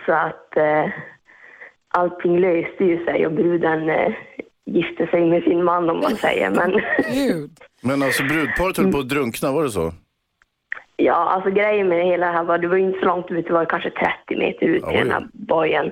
Så 0.05 0.13
att 0.13 0.57
eh, 0.57 0.89
allting 1.87 2.39
löste 2.39 2.83
ju 2.83 3.05
sig 3.05 3.25
och 3.25 3.33
bruden 3.33 3.89
eh, 3.89 4.13
gifte 4.65 5.07
sig 5.07 5.25
med 5.25 5.43
sin 5.43 5.63
man 5.63 5.89
om 5.89 5.99
man 5.99 6.15
säger. 6.15 6.49
Men. 6.49 6.81
Men 7.81 8.03
alltså 8.03 8.23
brudparet 8.23 8.77
höll 8.77 8.91
på 8.91 8.97
att 8.97 9.09
drunkna, 9.09 9.51
var 9.51 9.63
det 9.63 9.69
så? 9.69 9.93
Ja, 10.97 11.13
alltså 11.13 11.49
grejen 11.49 11.87
med 11.87 11.97
det 11.97 12.05
hela 12.05 12.31
här 12.31 12.43
var, 12.43 12.57
det 12.57 12.67
var 12.67 12.77
ju 12.77 12.83
inte 12.83 12.99
så 12.99 13.05
långt 13.05 13.31
ut, 13.31 13.47
det 13.47 13.53
var 13.53 13.65
kanske 13.65 13.89
30 13.89 14.35
meter 14.37 14.65
ut 14.65 14.83
till 14.85 14.97
den 14.97 15.11
här 15.11 15.27
bojen. 15.33 15.91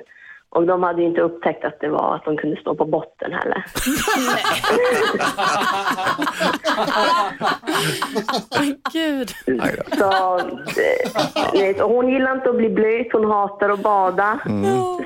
Och 0.50 0.67
de 0.67 0.83
hade 0.83 1.01
ju 1.01 1.07
inte 1.07 1.22
upptäckt 1.22 1.65
att 1.65 1.79
det 1.79 1.89
var 1.89 2.15
att 2.15 2.25
de 2.25 2.38
kunde 2.38 2.62
stå 2.62 2.75
på 2.75 2.86
botten 2.86 3.33
heller. 3.33 3.65
Gud. 8.93 9.29
Så, 9.98 10.38
eh, 10.38 11.53
vet, 11.53 11.81
och 11.81 11.89
hon 11.89 12.10
gillar 12.10 12.36
inte 12.36 12.50
att 12.50 12.57
bli 12.57 12.69
blöt, 12.69 13.13
hon 13.13 13.25
hatar 13.25 13.69
att 13.69 13.83
bada. 13.83 14.39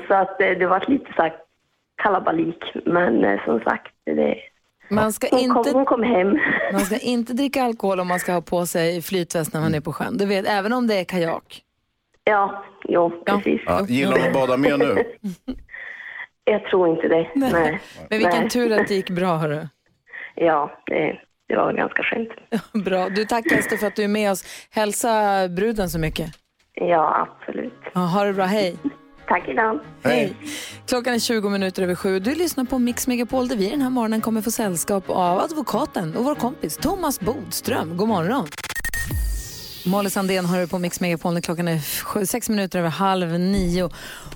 Så 0.08 0.14
att 0.14 0.40
eh, 0.40 0.50
det 0.50 0.66
var 0.66 0.84
lite 0.88 1.12
så 1.16 1.22
här 1.22 1.32
kalabalik. 2.02 2.72
Men 2.84 3.24
eh, 3.24 3.44
som 3.44 3.60
sagt, 3.60 3.92
det, 4.04 4.34
Man 4.90 5.12
ska, 5.12 5.28
hon, 5.30 5.48
kom, 5.48 5.58
inte, 5.58 5.70
hon 5.70 5.84
kom 5.84 6.02
hem. 6.02 6.38
man 6.72 6.80
ska 6.80 6.98
inte 6.98 7.32
dricka 7.32 7.62
alkohol 7.62 8.00
om 8.00 8.08
man 8.08 8.18
ska 8.18 8.32
ha 8.32 8.40
på 8.40 8.66
sig 8.66 9.02
flytväst 9.02 9.54
när 9.54 9.60
man 9.60 9.74
är 9.74 9.80
på 9.80 9.92
sjön. 9.92 10.16
Du 10.16 10.26
vet, 10.26 10.46
även 10.48 10.72
om 10.72 10.86
det 10.86 10.94
är 10.94 11.04
kajak. 11.04 11.62
Ja, 12.24 12.64
jo, 12.88 13.22
precis. 13.26 13.60
Ja, 13.66 13.86
gillar 13.88 14.12
hon 14.18 14.26
att 14.26 14.32
bada 14.34 14.56
mer 14.56 14.76
nu? 14.78 15.04
Jag 16.44 16.64
tror 16.64 16.88
inte 16.88 17.08
det. 17.08 17.30
Nej. 17.34 17.80
Men 18.10 18.18
vilken 18.18 18.40
Nej. 18.40 18.50
tur 18.50 18.72
att 18.72 18.88
det 18.88 18.94
gick 18.94 19.10
bra, 19.10 19.36
hörru. 19.36 19.68
Ja, 20.34 20.70
det, 20.86 21.20
det 21.48 21.56
var 21.56 21.72
ganska 21.72 22.02
skönt. 22.02 22.28
Bra. 22.84 23.08
Du, 23.08 23.24
tack 23.24 23.52
Ester 23.52 23.76
för 23.76 23.86
att 23.86 23.96
du 23.96 24.04
är 24.04 24.08
med 24.08 24.30
oss. 24.30 24.68
Hälsa 24.70 25.48
bruden 25.48 25.90
så 25.90 25.98
mycket. 25.98 26.30
Ja, 26.74 27.28
absolut. 27.28 27.80
Ja, 27.94 28.00
ha 28.00 28.24
det 28.24 28.32
bra, 28.32 28.44
hej. 28.44 28.76
Tack 29.28 29.48
idag. 29.48 29.80
Hej. 30.02 30.36
Klockan 30.86 31.14
är 31.14 31.18
20 31.18 31.48
minuter 31.48 31.82
över 31.82 31.94
sju. 31.94 32.18
Du 32.18 32.34
lyssnar 32.34 32.64
på 32.64 32.78
Mix 32.78 33.06
Megapol 33.06 33.48
där 33.48 33.56
vi 33.56 33.70
den 33.70 33.80
här 33.82 33.90
morgonen 33.90 34.20
kommer 34.20 34.42
få 34.42 34.50
sällskap 34.50 35.10
av 35.10 35.38
advokaten 35.38 36.16
och 36.16 36.24
vår 36.24 36.34
kompis 36.34 36.76
Thomas 36.76 37.20
Bodström. 37.20 37.96
God 37.96 38.08
morgon. 38.08 38.46
Molly 39.86 40.10
Sandén 40.10 40.44
har 40.44 40.58
du 40.58 40.66
på 40.66 40.78
Mix 40.78 41.00
Megapol 41.00 41.34
när 41.34 41.40
klockan 41.40 41.68
är 41.68 42.04
sju- 42.04 42.26
sex 42.26 42.48
minuter 42.48 42.78
över 42.78 42.88
halv 42.88 43.28
nio. 43.40 43.90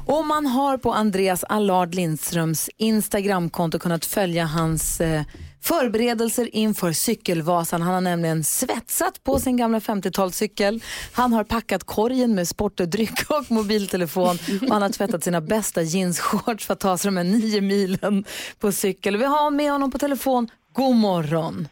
Och 0.06 0.26
man 0.26 0.47
har 0.47 0.76
på 0.78 0.92
Andreas 0.92 1.44
Allard 1.44 1.94
Lindströms 1.94 2.71
Instagramkonto 2.76 3.78
kunnat 3.78 4.04
följa 4.04 4.44
hans 4.44 5.00
eh, 5.00 5.23
förberedelser 5.61 6.54
inför 6.56 6.92
cykelvasan. 6.92 7.82
Han 7.82 7.94
har 7.94 8.00
nämligen 8.00 8.44
svetsat 8.44 9.25
på 9.25 9.38
sin 9.38 9.56
gamla 9.56 9.78
50-talscykel. 9.78 10.82
Han 11.12 11.32
har 11.32 11.44
packat 11.44 11.85
korgen 11.85 12.35
med 12.35 12.49
sportdryck 12.49 13.30
och 13.30 13.50
mobiltelefon 13.50 14.38
och 14.62 14.68
han 14.73 14.82
har 14.82 14.88
tvättat 14.88 15.25
sina 15.25 15.40
bästa 15.40 15.82
jeansshorts 15.82 16.66
för 16.66 16.73
att 16.73 16.80
ta 16.80 16.99
sig 16.99 17.09
de 17.09 17.16
här 17.16 17.25
nio 17.25 17.61
milen 17.61 18.25
på 18.61 18.73
cykel. 18.73 19.16
Vi 19.16 19.25
har 19.25 19.50
med 19.50 19.73
honom 19.73 19.90
på 19.90 19.99
telefon. 19.99 20.49
God 20.73 20.97
morgon. 20.97 21.68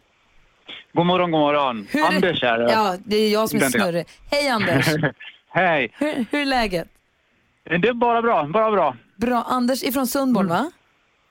God 0.94 1.06
morgon, 1.06 1.30
god 1.30 1.40
morgon. 1.40 1.86
Hur 1.90 2.04
Anders 2.04 2.42
här. 2.42 2.60
Ja, 2.60 2.96
det 3.04 3.16
är 3.16 3.32
jag 3.32 3.50
som 3.50 3.62
är 3.62 3.68
snurrig. 3.68 4.06
Hej 4.30 4.48
Anders. 4.48 4.86
Hej. 5.52 5.92
Hur, 5.98 6.26
hur 6.30 6.40
är 6.40 6.46
läget? 6.46 6.88
Det 7.64 7.88
är 7.88 7.92
bara 7.92 8.22
bra, 8.22 8.44
bara 8.44 8.70
bra. 8.70 8.96
Bra. 9.16 9.44
Anders 9.48 9.82
ifrån 9.82 10.06
Sundborn 10.06 10.48
va? 10.48 10.70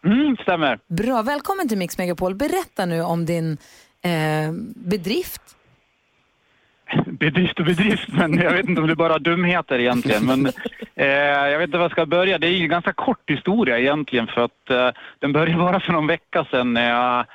Mm, 0.06 0.38
stämmer. 0.38 0.80
Bra. 0.88 1.22
Välkommen 1.22 1.68
till 1.70 1.78
Mix 1.78 1.98
Megapol. 1.98 2.36
Berätta 2.36 2.86
nu 2.86 3.02
om 3.02 3.26
din 3.26 3.58
eh, 4.02 4.52
bedrift. 4.76 5.42
Bedrift 7.06 7.60
och 7.60 7.66
bedrift, 7.66 8.08
men 8.08 8.34
jag 8.34 8.52
vet 8.52 8.70
inte 8.70 8.82
om 8.82 8.88
det 8.88 8.94
är 8.94 8.96
bara 8.96 9.20
dumheter 9.20 9.80
egentligen. 9.80 10.26
Men 10.26 10.46
eh, 10.96 11.08
jag 11.08 11.58
vet 11.58 11.68
inte 11.68 11.78
var 11.78 11.86
jag 11.86 11.92
ska 11.92 12.06
börja. 12.06 12.38
Det 12.38 12.48
är 12.48 12.62
en 12.62 12.70
ganska 12.70 12.94
kort 12.94 13.30
historia 13.30 13.80
egentligen 13.80 14.28
för 14.28 14.46
att 14.46 14.70
eh, 14.70 14.90
den 15.20 15.34
började 15.34 15.60
bara 15.66 15.80
för 15.80 15.94
någon 15.94 16.08
vecka 16.08 16.46
sedan. 16.52 16.74
när 16.74 16.90
Jag, 16.90 17.26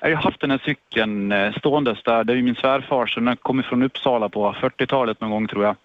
jag 0.00 0.06
har 0.06 0.10
ju 0.10 0.14
haft 0.14 0.40
den 0.40 0.50
här 0.50 0.60
cykeln 0.64 1.32
eh, 1.32 1.52
ståendes 1.52 2.02
där. 2.02 2.24
Det 2.24 2.32
är 2.32 2.36
ju 2.36 2.42
min 2.42 2.54
svärfar 2.54 3.06
så 3.06 3.20
den 3.20 3.36
kommer 3.36 3.62
från 3.62 3.82
Uppsala 3.82 4.28
på 4.28 4.52
40-talet 4.52 5.20
någon 5.20 5.30
gång 5.30 5.48
tror 5.48 5.64
jag. 5.64 5.76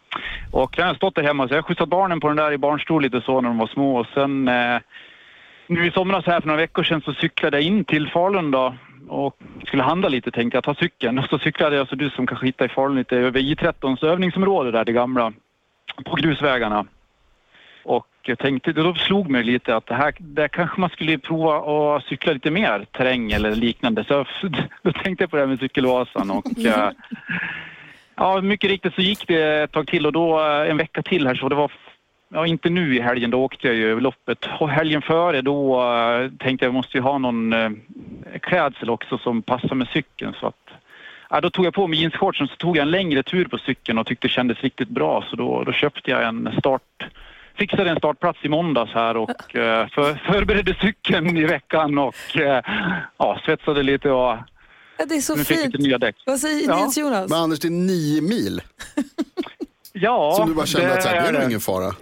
Och 0.52 0.74
den 0.78 0.88
har 0.88 0.96
stått 0.96 1.16
där 1.16 1.24
hemma 1.24 1.48
så 1.48 1.54
jag 1.54 1.58
har 1.58 1.68
skjutsat 1.68 1.90
barnen 1.90 2.20
på 2.20 2.28
den 2.28 2.38
där 2.38 2.52
i 2.52 2.58
barnstol 2.58 3.02
lite 3.02 3.22
så 3.22 3.42
när 3.42 3.50
de 3.50 3.58
var 3.58 3.68
små 3.68 4.00
och 4.00 4.08
sen 4.14 4.48
eh, 4.48 4.80
nu 5.68 5.88
i 5.88 5.92
somras 5.92 6.26
här 6.26 6.42
för 6.42 6.48
några 6.48 6.62
veckor 6.62 6.84
sedan 6.84 7.02
så 7.02 7.14
cyklade 7.14 7.58
jag 7.58 7.64
in 7.64 7.86
till 7.86 8.10
Falun 8.10 8.52
då 8.52 8.76
och 9.08 9.38
skulle 9.68 9.84
handla 9.84 10.10
lite 10.10 10.32
tänkte 10.32 10.58
jag 10.58 10.64
ta 10.64 10.76
cykeln 10.76 11.20
och 11.20 11.26
så 11.26 11.40
cyklade 11.40 11.76
jag 11.76 11.88
så 11.88 11.96
du 11.96 12.10
som 12.10 12.28
kanske 12.28 12.46
hittar 12.46 12.66
i 12.66 12.70
Falun 12.70 12.98
lite 12.98 13.18
över 13.18 13.40
I13s 13.40 14.06
övningsområde 14.06 14.72
där 14.72 14.86
det 14.86 14.92
gamla 14.92 15.34
på 16.06 16.16
grusvägarna. 16.16 16.86
Och 17.84 18.08
jag 18.22 18.40
tänkte, 18.40 18.74
då 18.74 18.96
slog 18.96 19.30
mig 19.30 19.44
lite 19.44 19.76
att 19.76 19.86
det 19.86 19.96
här, 19.96 20.14
där 20.20 20.48
kanske 20.48 20.82
man 20.82 20.90
skulle 20.90 21.18
prova 21.18 21.96
att 21.96 22.04
cykla 22.04 22.34
lite 22.34 22.52
mer 22.52 22.86
terräng 22.92 23.32
eller 23.32 23.56
liknande. 23.56 24.04
Så 24.04 24.26
då 24.82 24.92
tänkte 24.92 25.24
jag 25.24 25.32
på 25.32 25.36
det 25.36 25.42
här 25.42 25.48
med 25.48 25.60
cykelvasan 25.60 26.32
och 26.32 26.46
eh, 26.66 26.90
ja, 28.16 28.42
mycket 28.42 28.70
riktigt 28.70 28.96
så 28.96 29.02
gick 29.02 29.28
det 29.28 29.64
ett 29.64 29.72
tag 29.72 29.88
till 29.88 30.06
och 30.06 30.12
då 30.12 30.40
eh, 30.40 30.70
en 30.72 30.78
vecka 30.78 31.02
till 31.02 31.28
här 31.28 31.36
så 31.36 31.50
det 31.50 31.56
var 31.56 31.72
Ja, 32.34 32.48
inte 32.48 32.70
nu 32.70 32.96
i 32.96 33.02
helgen, 33.02 33.32
då 33.32 33.44
åkte 33.44 33.68
jag 33.68 33.76
ju 33.76 34.00
loppet. 34.00 34.50
Och 34.60 34.70
helgen 34.70 35.02
före 35.02 35.42
då 35.42 35.82
eh, 35.82 36.32
tänkte 36.40 36.66
jag 36.66 36.70
jag 36.70 36.74
måste 36.74 36.98
ju 36.98 37.04
ha 37.04 37.18
någon 37.18 37.54
eh, 37.54 37.70
klädsel 38.42 38.90
också 38.90 39.18
som 39.18 39.42
passar 39.42 39.76
med 39.76 39.88
cykeln. 39.88 40.34
Så 40.40 40.48
att, 40.48 40.70
ja, 41.30 41.42
då 41.42 41.50
tog 41.50 41.66
jag 41.66 41.74
på 41.74 41.88
mig 41.88 42.00
jeansshortsen 42.00 42.48
så 42.48 42.56
tog 42.56 42.78
jag 42.78 42.82
en 42.82 42.92
längre 42.92 43.24
tur 43.24 43.46
på 43.46 43.58
cykeln 43.58 43.98
och 43.98 44.08
tyckte 44.08 44.28
det 44.28 44.32
kändes 44.32 44.62
riktigt 44.62 44.90
bra. 44.90 45.26
Så 45.30 45.36
då, 45.36 45.64
då 45.64 45.72
köpte 45.72 46.12
jag 46.12 46.24
en 46.24 46.50
start, 46.60 47.08
fixade 47.56 47.90
en 47.90 47.98
startplats 47.98 48.40
i 48.46 48.50
måndags 48.50 48.94
här 48.94 49.18
och 49.18 49.32
för, 49.52 50.14
förberedde 50.32 50.76
cykeln 50.82 51.38
i 51.38 51.46
veckan 51.46 51.98
och 51.98 52.16
ja, 53.18 53.40
svetsade 53.46 53.84
lite 53.84 54.12
och 54.12 54.38
Ja, 55.02 55.06
det 55.06 55.16
är 55.16 55.22
så 55.22 55.36
nu 55.36 55.44
fick 55.44 55.58
fint. 55.60 55.74
lite 55.74 55.88
nya 55.88 55.98
däck. 55.98 56.16
Vad 56.26 56.40
säger 56.40 56.68
Ja. 56.68 56.84
Nils 56.84 56.98
Jonas? 56.98 57.30
Men 57.30 57.40
Anders, 57.40 57.60
det 57.60 57.68
är 57.68 57.70
nio 57.70 58.22
mil 58.22 58.62
Ja, 59.94 60.34
som 60.38 60.50
du 60.50 60.56
bara 60.56 60.66
kände 60.66 60.94
att 60.94 61.04
så 61.04 61.10
här, 61.10 61.22
det 61.22 61.28
är 61.28 61.34
nog 61.34 61.44
ingen 61.44 61.60
fara. 61.60 61.96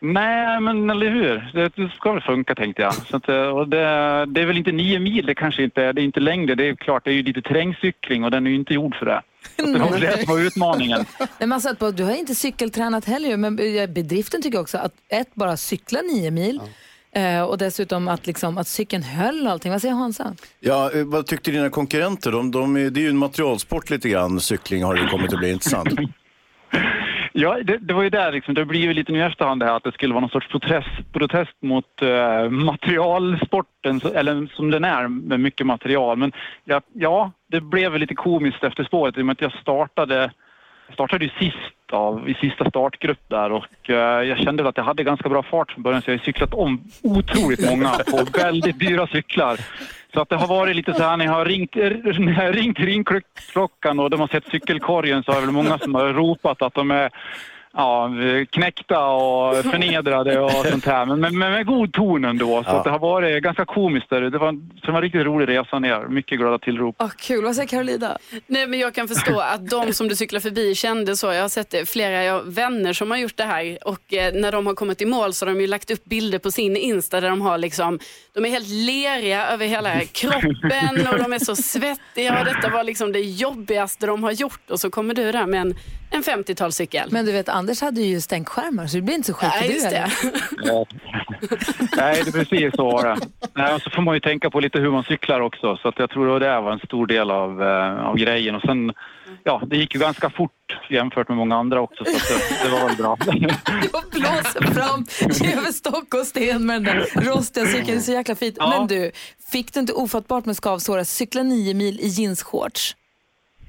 Nej, 0.00 0.60
men 0.60 0.90
eller 0.90 1.10
hur? 1.10 1.50
Det, 1.54 1.68
det 1.76 1.90
ska 1.96 2.12
väl 2.12 2.22
funka 2.22 2.54
tänkte 2.54 2.82
jag. 2.82 2.94
Så 2.94 3.16
att, 3.16 3.28
eh, 3.28 3.36
och 3.36 3.68
det, 3.68 3.78
det 4.26 4.40
är 4.40 4.46
väl 4.46 4.56
inte 4.56 4.72
nio 4.72 4.98
mil, 4.98 5.26
det 5.26 5.34
kanske 5.34 5.62
inte 5.62 5.82
är. 5.82 5.92
Det 5.92 6.00
är 6.00 6.04
inte 6.04 6.20
längre. 6.20 6.54
Det 6.54 6.68
är 6.68 6.74
klart, 6.74 7.04
det 7.04 7.10
är 7.10 7.14
ju 7.14 7.22
lite 7.22 7.42
terrängcykling 7.42 8.24
och 8.24 8.30
den 8.30 8.46
är 8.46 8.50
ju 8.50 8.56
inte 8.56 8.74
gjord 8.74 8.96
för 8.96 9.06
det. 9.06 9.22
Så 9.56 9.66
det 9.66 9.78
var 9.78 9.98
det 10.00 10.24
som 10.24 10.34
var 10.34 10.42
utmaningen. 10.42 11.04
Men 11.38 11.48
man 11.48 11.60
satt 11.60 11.78
på, 11.78 11.90
du 11.90 12.04
har 12.04 12.14
inte 12.14 12.34
cykeltränat 12.34 13.04
heller 13.04 13.36
men 13.36 13.56
bedriften 13.94 14.42
tycker 14.42 14.56
jag 14.56 14.62
också 14.62 14.78
att 14.78 14.92
ett, 15.08 15.34
bara 15.34 15.56
cykla 15.56 16.00
nio 16.00 16.30
mil 16.30 16.60
eh, 17.14 17.42
och 17.42 17.58
dessutom 17.58 18.08
att, 18.08 18.26
liksom, 18.26 18.58
att 18.58 18.66
cykeln 18.68 19.02
höll 19.02 19.46
och 19.46 19.52
allting. 19.52 19.72
Vad 19.72 19.80
säger 19.80 19.94
Hansa? 19.94 20.34
Ja, 20.60 20.90
eh, 20.94 21.04
vad 21.04 21.26
tyckte 21.26 21.50
dina 21.50 21.70
konkurrenter? 21.70 22.32
De, 22.32 22.50
de, 22.50 22.76
är- 22.76 22.90
det 22.90 23.00
är 23.00 23.02
ju 23.02 23.08
en 23.10 23.16
materialsport 23.18 23.90
lite 23.90 24.08
grann, 24.08 24.40
cykling 24.40 24.84
har 24.84 24.94
det 24.94 25.06
kommit 25.10 25.32
att 25.32 25.38
bli, 25.38 25.52
inte 25.52 25.68
sant? 25.68 25.88
Ja, 27.34 27.58
det, 27.64 27.78
det 27.78 27.94
var 27.94 28.02
ju 28.02 28.10
där 28.10 28.32
liksom, 28.32 28.54
det 28.54 28.64
blir 28.64 28.80
ju 28.80 28.92
lite 28.94 29.12
nu 29.12 29.18
i 29.18 29.22
efterhand 29.22 29.60
det 29.60 29.66
här 29.66 29.76
att 29.76 29.84
det 29.84 29.92
skulle 29.92 30.14
vara 30.14 30.20
någon 30.20 30.30
sorts 30.30 30.48
protest, 30.48 30.88
protest 31.12 31.52
mot 31.62 32.02
eh, 32.02 32.50
materialsporten, 32.50 34.00
så- 34.00 34.12
eller 34.14 34.46
som 34.56 34.70
den 34.70 34.84
är 34.84 35.08
med 35.08 35.40
mycket 35.40 35.66
material. 35.66 36.16
Men 36.18 36.32
ja, 36.64 36.80
ja, 36.94 37.32
det 37.50 37.60
blev 37.60 37.92
väl 37.92 38.00
lite 38.00 38.14
komiskt 38.14 38.64
efter 38.64 38.84
spåret 38.84 39.18
i 39.18 39.20
och 39.20 39.26
med 39.26 39.32
att 39.32 39.40
jag 39.40 39.52
startade, 39.52 40.30
startade 40.92 41.24
ju 41.24 41.30
sist 41.38 41.58
av, 41.92 42.28
i 42.28 42.34
sista 42.34 42.70
startgrupp 42.70 43.28
där 43.28 43.52
och 43.52 43.90
eh, 43.90 44.22
jag 44.22 44.38
kände 44.38 44.68
att 44.68 44.76
jag 44.76 44.84
hade 44.84 45.04
ganska 45.04 45.28
bra 45.28 45.42
fart 45.42 45.72
från 45.72 45.82
början 45.82 46.02
så 46.02 46.10
jag 46.10 46.18
har 46.18 46.24
cyklat 46.24 46.54
om 46.54 46.84
otroligt 47.02 47.70
många 47.70 47.90
på 47.90 48.26
väldigt 48.38 48.78
dyra 48.78 49.06
cyklar. 49.06 49.60
Så 50.14 50.20
att 50.20 50.28
det 50.28 50.36
har 50.36 50.46
varit 50.46 50.76
lite 50.76 50.94
så 50.94 51.02
här 51.02 51.16
när 51.16 51.24
jag 51.24 51.32
har 51.32 51.44
ringt, 51.44 51.74
när 51.74 52.32
jag 52.32 52.46
har 52.46 52.52
ringt 52.52 52.78
ringklockan 52.78 54.00
och 54.00 54.10
de 54.10 54.20
har 54.20 54.28
sett 54.28 54.48
cykelkorgen 54.50 55.22
så 55.22 55.32
är 55.32 55.34
det 55.34 55.40
väl 55.40 55.50
många 55.50 55.78
som 55.78 55.94
har 55.94 56.12
ropat 56.12 56.62
att 56.62 56.74
de 56.74 56.90
är 56.90 57.10
ja, 57.72 58.10
knäckta 58.50 59.06
och 59.06 59.56
förnedrade 59.64 60.40
och 60.40 60.50
sånt 60.50 60.86
här. 60.86 61.06
Men 61.06 61.20
med, 61.20 61.32
med, 61.32 61.50
med 61.52 61.66
god 61.66 61.92
ton 61.92 62.24
ändå. 62.24 62.62
Så 62.64 62.70
Ja. 62.70 62.76
att 62.78 62.84
det 62.84 62.90
har 62.90 62.98
varit 62.98 63.42
ganska 63.42 63.64
komiskt 63.64 64.10
där. 64.10 64.20
Det 64.20 64.38
var, 64.38 64.48
en- 64.48 64.68
det 64.82 64.90
var 64.90 64.96
en 64.98 65.02
riktigt 65.02 65.24
rolig 65.26 65.48
resa 65.48 65.78
ner. 65.78 66.06
Mycket 66.08 66.38
glada 66.38 66.58
tillrop. 66.58 67.02
Oh, 67.02 67.10
kul, 67.18 67.44
vad 67.44 67.54
säger 67.54 67.68
Carolina? 67.68 68.18
Nej, 68.46 68.66
men 68.66 68.78
jag 68.78 68.94
kan 68.94 69.08
förstå 69.08 69.40
att 69.54 69.68
de 69.70 69.92
som 69.92 70.08
du 70.08 70.16
cyklar 70.16 70.40
förbi 70.40 70.74
kände 70.74 71.16
så. 71.16 71.26
Jag 71.32 71.42
har 71.42 71.48
sett 71.48 71.70
det, 71.70 71.88
flera 71.88 72.24
jag, 72.24 72.42
vänner 72.42 72.92
som 72.92 73.10
har 73.10 73.18
gjort 73.18 73.36
det 73.36 73.44
här 73.44 73.78
och 73.88 74.14
eh, 74.14 74.32
när 74.34 74.52
de 74.52 74.66
har 74.66 74.74
kommit 74.74 75.02
i 75.02 75.06
mål 75.06 75.32
så 75.32 75.46
har 75.46 75.52
de 75.54 75.60
ju 75.60 75.66
lagt 75.66 75.90
upp 75.90 76.04
bilder 76.04 76.38
på 76.38 76.50
sin 76.50 76.76
Insta 76.76 77.20
där 77.20 77.28
de 77.30 77.40
har 77.40 77.58
liksom, 77.58 77.98
de 78.34 78.44
är 78.44 78.48
helt 78.50 78.68
leriga 78.68 79.46
över 79.46 79.66
hela 79.66 80.00
kroppen 80.12 81.06
och 81.12 81.18
de 81.18 81.32
är 81.32 81.44
så 81.44 81.56
svettiga 81.56 82.38
och 82.38 82.44
detta 82.44 82.68
var 82.70 82.84
liksom 82.84 83.12
det 83.12 83.20
jobbigaste 83.20 84.06
de 84.06 84.22
har 84.24 84.32
gjort 84.32 84.70
och 84.70 84.80
så 84.80 84.90
kommer 84.90 85.14
du 85.14 85.32
där 85.32 85.46
med 85.46 85.60
en, 85.60 85.74
en 86.12 86.22
50-talscykel. 86.22 87.08
Men 87.10 87.26
du 87.26 87.32
vet, 87.32 87.48
Anders 87.48 87.80
hade 87.80 88.00
ju 88.00 88.20
stänkskärmar 88.20 88.86
så 88.86 88.96
det 88.96 89.02
blir 89.02 89.14
inte 89.14 89.26
så 89.26 89.34
sjukt 89.34 89.52
du 89.60 89.66
just 89.66 89.90
det. 89.90 90.10
Nej, 91.96 92.22
det 92.24 92.28
är 92.28 92.32
precis 92.32 92.74
så 92.76 92.84
var 92.84 93.04
det. 93.08 93.16
Nej, 93.54 93.74
och 93.74 93.82
så 93.82 93.90
får 93.90 94.02
man 94.02 94.14
ju 94.14 94.20
tänka 94.20 94.50
på 94.50 94.60
lite 94.60 94.78
hur 94.78 94.90
man 94.90 95.04
cyklar 95.04 95.40
också. 95.40 95.76
Så 95.76 95.88
att 95.88 95.98
jag 95.98 96.10
tror 96.10 96.36
att 96.36 96.40
det 96.40 96.60
var 96.60 96.72
en 96.72 96.78
stor 96.78 97.06
del 97.06 97.30
av, 97.30 97.62
eh, 97.62 98.06
av 98.06 98.16
grejen. 98.16 98.54
Och 98.54 98.62
sen, 98.62 98.92
ja, 99.44 99.62
det 99.66 99.76
gick 99.76 99.94
ju 99.94 100.00
ganska 100.00 100.30
fort 100.30 100.52
jämfört 100.90 101.28
med 101.28 101.36
många 101.36 101.56
andra 101.56 101.80
också. 101.80 102.04
Så 102.04 102.10
det, 102.10 102.64
det 102.64 102.70
var 102.70 102.88
väl 102.88 102.96
bra. 102.96 103.12
Och 103.92 104.10
blåser 104.10 104.74
fram 104.74 105.06
över 105.58 105.72
stock 105.72 106.14
och 106.14 106.26
sten 106.26 106.66
med 106.66 106.76
den 106.76 106.84
där 106.84 107.20
rostiga 107.20 107.66
cykeln. 107.66 107.86
Det 107.86 107.94
är 107.94 108.00
så 108.00 108.12
jäkla 108.12 108.34
fint. 108.34 108.56
Ja. 108.58 108.68
Men 108.78 108.86
du, 108.86 109.10
fick 109.52 109.74
du 109.74 109.80
inte 109.80 109.92
ofattbart 109.92 110.44
med 110.44 110.56
skavsår 110.56 110.98
att 110.98 111.08
cykla 111.08 111.42
nio 111.42 111.74
mil 111.74 112.00
i 112.00 112.08
jeansshorts? 112.08 112.96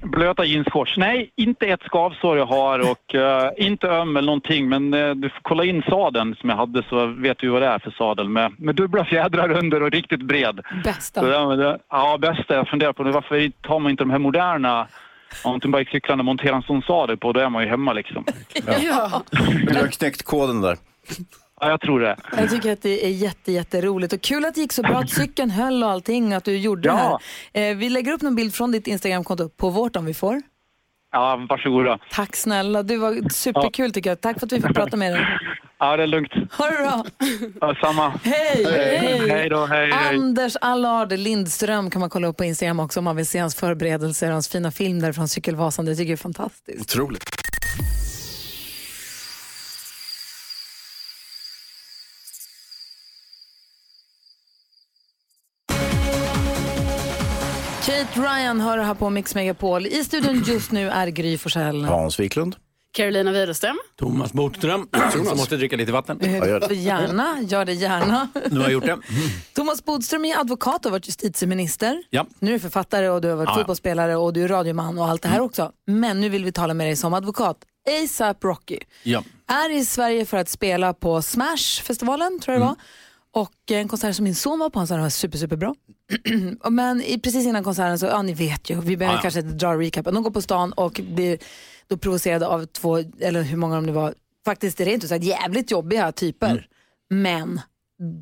Blöta 0.04 0.44
jeansshorts. 0.44 0.96
Nej, 0.96 1.30
inte 1.36 1.66
ett 1.66 1.82
skavsår 1.82 2.38
jag 2.38 2.46
har 2.46 2.90
och 2.90 3.14
eh, 3.14 3.50
inte 3.56 3.88
öm 3.88 4.16
eller 4.16 4.26
någonting. 4.26 4.68
Men 4.68 4.94
eh, 4.94 5.10
du 5.10 5.28
får 5.28 5.40
kolla 5.42 5.64
in 5.64 5.82
sadeln 5.82 6.36
som 6.40 6.48
jag 6.48 6.56
hade 6.56 6.82
så 6.88 7.06
vet 7.06 7.38
du 7.38 7.48
vad 7.48 7.62
det 7.62 7.68
är 7.68 7.78
för 7.78 7.90
sadel 7.90 8.28
med, 8.28 8.52
med 8.58 8.74
dubbla 8.74 9.04
fjädrar 9.04 9.58
under 9.58 9.82
och 9.82 9.90
riktigt 9.90 10.22
bred. 10.22 10.60
Bästa. 10.84 11.20
Så 11.20 11.56
det, 11.56 11.78
ja, 11.90 12.18
bästa. 12.18 12.54
Jag 12.54 12.68
funderar 12.68 12.92
på 12.92 13.02
det. 13.02 13.12
Varför 13.12 13.50
tar 13.62 13.78
man 13.78 13.90
inte 13.90 14.04
de 14.04 14.10
här 14.10 14.18
moderna 14.18 14.88
mountainbikecyklande 15.44 16.22
och 16.22 16.26
monterar 16.26 16.56
en 16.56 16.62
sån 16.62 16.82
sadel 16.82 17.16
på? 17.16 17.32
Då 17.32 17.40
är 17.40 17.48
man 17.48 17.62
ju 17.62 17.68
hemma 17.68 17.92
liksom. 17.92 18.24
Ja. 18.82 19.22
Du 19.66 19.74
har 19.74 19.86
knäckt 19.86 20.22
koden 20.22 20.60
där. 20.60 20.76
Ja, 21.64 21.70
jag 21.70 21.80
tror 21.80 22.00
det. 22.00 22.16
Jag 22.36 22.50
tycker 22.50 22.72
att 22.72 22.82
det 22.82 23.06
är 23.06 23.10
jätte, 23.10 23.52
jätteroligt 23.52 24.12
och 24.12 24.20
kul 24.20 24.44
att 24.44 24.54
det 24.54 24.60
gick 24.60 24.72
så 24.72 24.82
bra, 24.82 24.98
att 24.98 25.10
cykeln 25.10 25.50
höll 25.50 25.82
och 25.84 25.90
allting, 25.90 26.32
att 26.32 26.44
du 26.44 26.56
gjorde 26.58 26.88
Ja. 26.88 27.20
det 27.52 27.60
här. 27.60 27.70
Eh, 27.70 27.76
vi 27.76 27.88
lägger 27.90 28.12
upp 28.12 28.22
någon 28.22 28.34
bild 28.34 28.54
från 28.54 28.72
ditt 28.72 28.86
Instagramkonto 28.86 29.48
på 29.48 29.70
vårt 29.70 29.96
om 29.96 30.04
vi 30.04 30.14
får. 30.14 30.42
Ja, 31.12 31.46
varsågoda. 31.50 31.98
Tack 32.10 32.36
snälla, 32.36 32.82
du 32.82 32.96
var 32.96 33.28
superkul 33.32 33.92
tycker 33.92 34.10
jag. 34.10 34.20
Tack 34.20 34.38
för 34.38 34.46
att 34.46 34.52
vi 34.52 34.60
fick 34.62 34.74
prata 34.74 34.96
med 34.96 35.12
dig. 35.12 35.26
Ja, 35.78 35.96
det 35.96 36.02
är 36.02 36.06
lugnt. 36.06 36.32
Ha 36.58 36.70
det 36.70 36.76
bra. 36.76 37.04
Ja, 37.60 37.74
samma. 37.82 38.08
Hej! 38.24 38.64
Hej! 38.64 39.28
Hej 39.30 39.48
då, 39.48 39.66
hej, 39.66 39.90
hej. 39.92 40.16
Anders 40.16 40.56
Allard 40.60 41.12
Lindström 41.12 41.90
kan 41.90 42.00
man 42.00 42.10
kolla 42.10 42.28
upp 42.28 42.36
på 42.36 42.44
Instagram 42.44 42.80
också 42.80 43.00
om 43.00 43.04
man 43.04 43.16
vill 43.16 43.26
se 43.26 43.38
hans 43.38 43.54
förberedelser 43.54 44.26
och 44.26 44.32
hans 44.32 44.48
fina 44.48 44.70
film 44.70 45.00
där 45.00 45.12
från 45.12 45.28
Cykelvasan. 45.28 45.84
Det 45.84 45.94
tycker 45.96 46.10
jag 46.10 46.12
är 46.12 46.22
fantastiskt. 46.22 46.80
Otroligt. 46.80 47.24
Ryan 58.16 58.60
hör 58.60 58.78
här 58.78 58.94
på 58.94 59.10
Mix 59.10 59.34
Megapol. 59.34 59.86
I 59.86 60.04
studion 60.04 60.42
just 60.46 60.70
nu 60.72 60.90
är 60.90 61.06
Gry 61.06 61.38
Forssell. 61.38 61.84
Hans 61.84 62.20
Wiklund. 62.20 62.56
Carolina 62.92 63.32
Widerström. 63.32 63.78
Thomas 63.98 64.32
Bodström, 64.32 64.88
som 65.12 65.36
måste 65.38 65.56
dricka 65.56 65.76
lite 65.76 65.92
vatten. 65.92 66.18
Gärna, 66.70 67.36
gör 67.42 67.64
det 67.64 67.72
gärna. 67.72 68.28
Nu 68.50 68.56
har 68.56 68.64
jag 68.64 68.72
gjort 68.72 68.84
det. 68.86 68.98
Thomas 69.54 69.84
Bodström 69.84 70.24
är 70.24 70.40
advokat 70.40 70.76
och 70.78 70.84
har 70.84 70.90
varit 70.90 71.06
justitieminister. 71.08 72.02
Ja. 72.10 72.26
Nu 72.38 72.48
är 72.50 72.52
du 72.52 72.60
författare 72.60 73.08
och 73.08 73.20
du 73.20 73.28
har 73.28 73.36
varit 73.36 73.48
Ja, 73.48 73.54
fotbollsspelare 73.54 74.16
och 74.16 74.32
du 74.32 74.44
är 74.44 74.48
radioman 74.48 74.98
och 74.98 75.08
allt 75.08 75.22
det 75.22 75.28
här 75.28 75.40
också. 75.40 75.72
Men 75.86 76.20
nu 76.20 76.28
vill 76.28 76.44
vi 76.44 76.52
tala 76.52 76.74
med 76.74 76.86
dig 76.86 76.96
som 76.96 77.14
advokat. 77.14 77.56
ASAP 78.04 78.44
Rocky 78.44 78.78
Ja. 79.02 79.22
är 79.48 79.70
i 79.72 79.84
Sverige 79.84 80.24
för 80.26 80.36
att 80.36 80.48
spela 80.48 80.94
på 80.94 81.22
Smash-festivalen, 81.22 82.40
tror 82.40 82.52
jag 82.54 82.60
det 82.62 82.66
var. 82.66 82.76
Och 83.34 83.70
en 83.70 83.88
konsert 83.88 84.16
som 84.16 84.24
min 84.24 84.34
son 84.34 84.58
var 84.58 84.70
på, 84.70 84.78
han 84.78 84.86
sa 84.86 84.94
den 84.94 85.02
var 85.02 85.10
super, 85.10 85.38
superbra. 85.38 85.74
Men 86.70 87.02
i, 87.02 87.20
precis 87.20 87.46
innan 87.46 87.64
konserten 87.64 87.98
så, 87.98 88.06
ja 88.06 88.22
ni 88.22 88.34
vet 88.34 88.70
ju, 88.70 88.80
vi 88.80 88.96
behöver 88.96 89.14
Ja, 89.14 89.18
ja. 89.18 89.22
kanske 89.22 89.40
inte 89.40 89.52
dra 89.52 89.74
recapen. 89.78 90.14
De 90.14 90.22
går 90.22 90.30
på 90.30 90.42
stan 90.42 90.72
och 90.72 91.00
blir 91.14 91.38
då 91.86 91.96
provocerade 91.96 92.46
av 92.46 92.66
två, 92.66 92.98
eller 93.20 93.42
hur 93.42 93.56
många 93.56 93.74
de 93.74 93.86
nu 93.86 93.92
var, 93.92 94.14
faktiskt 94.44 94.80
rent 94.80 95.04
ut 95.04 95.10
sagt 95.10 95.24
jävligt 95.24 95.70
jobbiga 95.70 96.12
typer. 96.12 96.68
Men 97.10 97.60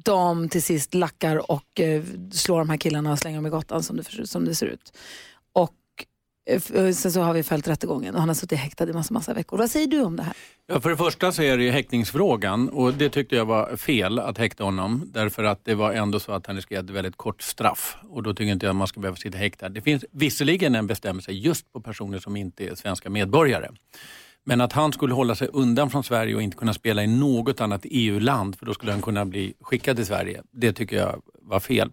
de 0.04 0.48
till 0.48 0.62
sist 0.62 0.94
lackar 0.94 1.50
och 1.50 1.80
eh, 1.80 2.02
slår 2.32 2.58
de 2.58 2.70
här 2.70 2.76
killarna 2.76 3.12
och 3.12 3.18
slänger 3.18 3.38
dem 3.38 3.46
i 3.46 3.50
gatan 3.50 3.82
som 3.82 3.96
det, 3.96 4.26
som 4.26 4.44
det 4.44 4.54
ser 4.54 4.66
ut. 4.66 4.92
Och 5.52 5.74
Eh, 6.46 6.54
eh, 6.54 6.92
sen 6.92 7.12
så 7.12 7.20
har 7.20 7.34
vi 7.34 7.42
följt 7.42 7.68
rättegången 7.68 8.14
och 8.14 8.20
han 8.20 8.28
har 8.28 8.34
suttit 8.34 8.58
häktad 8.58 8.88
i 8.88 8.92
massa, 8.92 9.14
massa 9.14 9.34
veckor. 9.34 9.58
Vad 9.58 9.70
säger 9.70 9.86
du 9.86 10.02
om 10.02 10.16
det 10.16 10.22
här? 10.22 10.34
Ja, 10.66 10.80
för 10.80 10.90
det 10.90 10.96
första 10.96 11.32
så 11.32 11.42
är 11.42 11.56
det 11.56 11.64
ju 11.64 11.70
häktningsfrågan 11.70 12.68
och 12.68 12.94
det 12.94 13.08
tyckte 13.08 13.36
jag 13.36 13.44
var 13.44 13.76
fel 13.76 14.18
att 14.18 14.38
häkta 14.38 14.64
honom 14.64 15.04
därför 15.06 15.44
att 15.44 15.64
det 15.64 15.74
var 15.74 15.92
ändå 15.92 16.20
så 16.20 16.32
att 16.32 16.46
han 16.46 16.56
riskerade 16.56 16.92
ett 16.92 16.96
väldigt 16.96 17.16
kort 17.16 17.42
straff 17.42 17.96
och 18.08 18.22
då 18.22 18.34
tycker 18.34 18.52
inte 18.52 18.66
jag 18.66 18.70
att 18.70 18.76
man 18.76 18.86
ska 18.86 19.00
behöva 19.00 19.16
sitta 19.16 19.38
häktad. 19.38 19.68
Det 19.68 19.80
finns 19.80 20.04
visserligen 20.12 20.74
en 20.74 20.86
bestämmelse 20.86 21.32
just 21.32 21.72
på 21.72 21.80
personer 21.80 22.18
som 22.18 22.36
inte 22.36 22.64
är 22.64 22.74
svenska 22.74 23.10
medborgare. 23.10 23.68
Men 24.44 24.60
att 24.60 24.72
han 24.72 24.92
skulle 24.92 25.14
hålla 25.14 25.34
sig 25.34 25.48
undan 25.52 25.90
från 25.90 26.04
Sverige 26.04 26.34
och 26.34 26.42
inte 26.42 26.56
kunna 26.56 26.74
spela 26.74 27.04
i 27.04 27.06
något 27.06 27.60
annat 27.60 27.80
EU-land 27.84 28.58
för 28.58 28.66
då 28.66 28.74
skulle 28.74 28.92
han 28.92 29.02
kunna 29.02 29.24
bli 29.24 29.54
skickad 29.60 29.96
till 29.96 30.06
Sverige. 30.06 30.42
Det 30.50 30.72
tycker 30.72 30.96
jag 30.96 31.22
var 31.42 31.60
fel. 31.60 31.90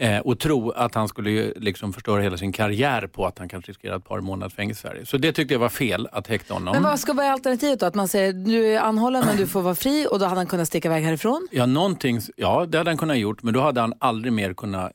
Eh, 0.00 0.18
och 0.18 0.38
tro 0.38 0.70
att 0.70 0.94
han 0.94 1.08
skulle 1.08 1.52
liksom 1.56 1.92
förstöra 1.92 2.22
hela 2.22 2.36
sin 2.36 2.52
karriär 2.52 3.06
på 3.06 3.26
att 3.26 3.38
han 3.38 3.48
kanske 3.48 3.70
riskerar 3.70 3.96
ett 3.96 4.04
par 4.04 4.20
månaders 4.20 4.54
fängelse 4.54 4.88
i 4.88 4.90
Sverige. 4.90 5.06
Så 5.06 5.16
det 5.16 5.32
tyckte 5.32 5.54
jag 5.54 5.58
var 5.58 5.68
fel 5.68 6.08
att 6.12 6.26
häkta 6.26 6.54
honom. 6.54 6.72
Men 6.72 6.82
vad 6.82 7.00
ska 7.00 7.12
vara 7.12 7.32
alternativet 7.32 7.80
då? 7.80 7.86
Att 7.86 7.94
man 7.94 8.08
säger 8.08 8.32
du 8.32 8.66
är 8.66 8.80
anhållen 8.80 9.22
men 9.26 9.36
du 9.36 9.46
får 9.46 9.62
vara 9.62 9.74
fri 9.74 10.06
och 10.10 10.18
då 10.18 10.24
hade 10.24 10.40
han 10.40 10.46
kunnat 10.46 10.68
sticka 10.68 10.88
iväg 10.88 11.04
härifrån? 11.04 11.48
Ja, 11.50 11.66
någonting, 11.66 12.20
ja, 12.36 12.66
det 12.68 12.78
hade 12.78 12.90
han 12.90 12.98
kunnat 12.98 13.18
gjort, 13.18 13.42
men 13.42 13.54
då 13.54 13.60
hade 13.60 13.80
han 13.80 13.94
aldrig 13.98 14.32
mer 14.32 14.54
kunnat 14.54 14.92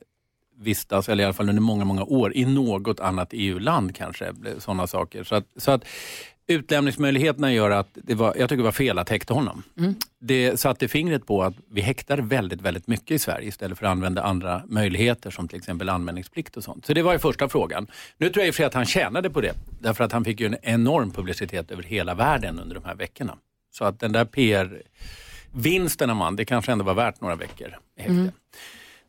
vistas, 0.58 1.08
eller 1.08 1.22
i 1.22 1.24
alla 1.24 1.34
fall 1.34 1.48
under 1.48 1.62
många, 1.62 1.84
många 1.84 2.04
år, 2.04 2.36
i 2.36 2.44
något 2.44 3.00
annat 3.00 3.28
EU-land 3.32 3.96
kanske. 3.96 4.32
Sådana 4.58 4.86
saker. 4.86 5.24
Så 5.24 5.34
att, 5.34 5.44
så 5.56 5.70
att 5.70 5.84
utlämningsmöjligheterna 6.46 7.52
gör 7.52 7.70
att 7.70 7.88
det 7.92 8.14
var, 8.14 8.34
jag 8.38 8.48
tycker 8.48 8.56
det 8.56 8.62
var 8.62 8.72
fel 8.72 8.98
att 8.98 9.08
häkta 9.08 9.34
honom. 9.34 9.62
Det 10.18 10.60
satte 10.60 10.88
fingret 10.88 11.26
på 11.26 11.42
att 11.42 11.54
vi 11.70 11.80
häktar 11.80 12.18
väldigt, 12.18 12.60
väldigt 12.60 12.86
mycket 12.86 13.10
i 13.10 13.18
Sverige 13.18 13.48
istället 13.48 13.78
för 13.78 13.86
att 13.86 13.90
använda 13.90 14.22
andra 14.22 14.62
möjligheter 14.66 15.30
som 15.30 15.48
till 15.48 15.58
exempel 15.58 15.88
anmälningsplikt 15.88 16.56
och 16.56 16.64
sånt. 16.64 16.86
Så 16.86 16.94
det 16.94 17.02
var 17.02 17.12
ju 17.12 17.18
första 17.18 17.48
frågan. 17.48 17.86
Nu 18.18 18.30
tror 18.30 18.40
jag 18.40 18.48
i 18.48 18.50
och 18.50 18.54
för 18.54 18.56
sig 18.56 18.66
att 18.66 18.74
han 18.74 18.86
tjänade 18.86 19.30
på 19.30 19.40
det, 19.40 19.54
därför 19.80 20.04
att 20.04 20.12
han 20.12 20.24
fick 20.24 20.40
ju 20.40 20.46
en 20.46 20.56
enorm 20.62 21.10
publicitet 21.10 21.70
över 21.70 21.82
hela 21.82 22.14
världen 22.14 22.60
under 22.60 22.74
de 22.74 22.84
här 22.84 22.94
veckorna. 22.94 23.36
Så 23.70 23.84
att 23.84 24.00
den 24.00 24.12
där 24.12 24.24
PR-vinsten 24.24 26.16
man, 26.16 26.36
det 26.36 26.44
kanske 26.44 26.72
ändå 26.72 26.84
var 26.84 26.94
värt 26.94 27.20
några 27.20 27.36
veckor 27.36 27.68
i 27.98 28.02
häkte. 28.02 28.32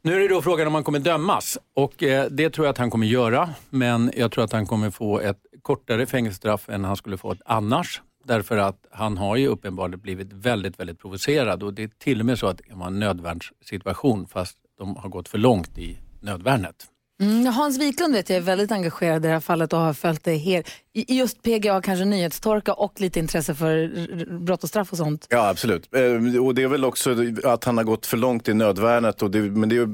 Nu 0.02 0.16
är 0.16 0.20
det 0.20 0.28
då 0.28 0.42
frågan 0.42 0.68
om 0.68 0.74
han 0.74 0.84
kommer 0.84 1.00
dömas 1.00 1.58
och 1.76 2.04
eh, 2.04 2.26
det 2.32 2.50
tror 2.50 2.68
jag 2.68 2.72
att 2.72 2.78
han 2.78 2.90
kommer 2.90 3.08
göra. 3.08 3.50
Men 3.70 4.12
jag 4.18 4.32
tror 4.32 4.44
att 4.44 4.52
han 4.52 4.66
kommer 4.66 4.90
få 4.90 5.20
ett 5.20 5.38
kortare 5.68 6.06
fängelsestraff 6.06 6.70
än 6.70 6.84
han 6.84 6.96
skulle 6.98 7.18
få 7.18 7.32
ett 7.32 7.42
annars. 7.46 8.02
Därför 8.26 8.58
att 8.58 8.86
han 8.92 9.18
har 9.18 9.36
ju 9.36 9.48
uppenbarligen 9.48 10.00
blivit 10.00 10.34
väldigt, 10.34 10.80
väldigt 10.80 11.00
provocerad 11.00 11.64
och 11.64 11.74
det 11.74 11.84
är 11.84 11.88
till 12.00 12.20
och 12.20 12.26
med 12.26 12.40
så 12.40 12.48
att 12.48 12.58
det 12.58 12.76
var 12.76 12.88
en 12.88 13.00
nödvärnssituation 13.00 14.28
fast 14.28 14.58
de 14.78 14.96
har 14.96 15.10
gått 15.10 15.28
för 15.28 15.38
långt 15.38 15.78
i 15.78 15.98
nödvärnet. 16.22 16.76
Mm, 17.22 17.46
Hans 17.46 17.80
Wiklund 17.80 18.14
vet 18.14 18.30
jag 18.30 18.38
är 18.38 18.42
väldigt 18.42 18.72
engagerad 18.72 19.26
i 19.26 19.28
det 19.28 19.34
här 19.34 19.40
fallet 19.40 19.74
och 19.74 19.80
har 19.80 19.94
följt 19.94 20.24
det 20.24 20.36
helt. 20.38 20.68
I 20.94 21.18
just 21.18 21.42
PGA 21.44 21.82
kanske 21.82 22.06
nyhetstorka 22.06 22.74
och 22.74 23.02
lite 23.02 23.20
intresse 23.20 23.56
för 23.56 23.92
brott 24.40 24.64
och 24.64 24.70
straff 24.70 24.92
och 24.92 24.98
sånt. 24.98 25.28
Ja, 25.30 25.50
absolut. 25.50 25.90
Eh, 25.96 26.46
Och 26.46 26.56
det 26.56 26.64
är 26.64 26.68
väl 26.68 26.86
också 26.86 27.16
att 27.44 27.64
han 27.64 27.78
har 27.78 27.84
gått 27.84 28.06
för 28.06 28.18
långt 28.18 28.48
i 28.48 28.54
nödvärnet. 28.54 29.22
Och 29.22 29.32
det, 29.32 29.42
men 29.42 29.70
det, 29.70 29.86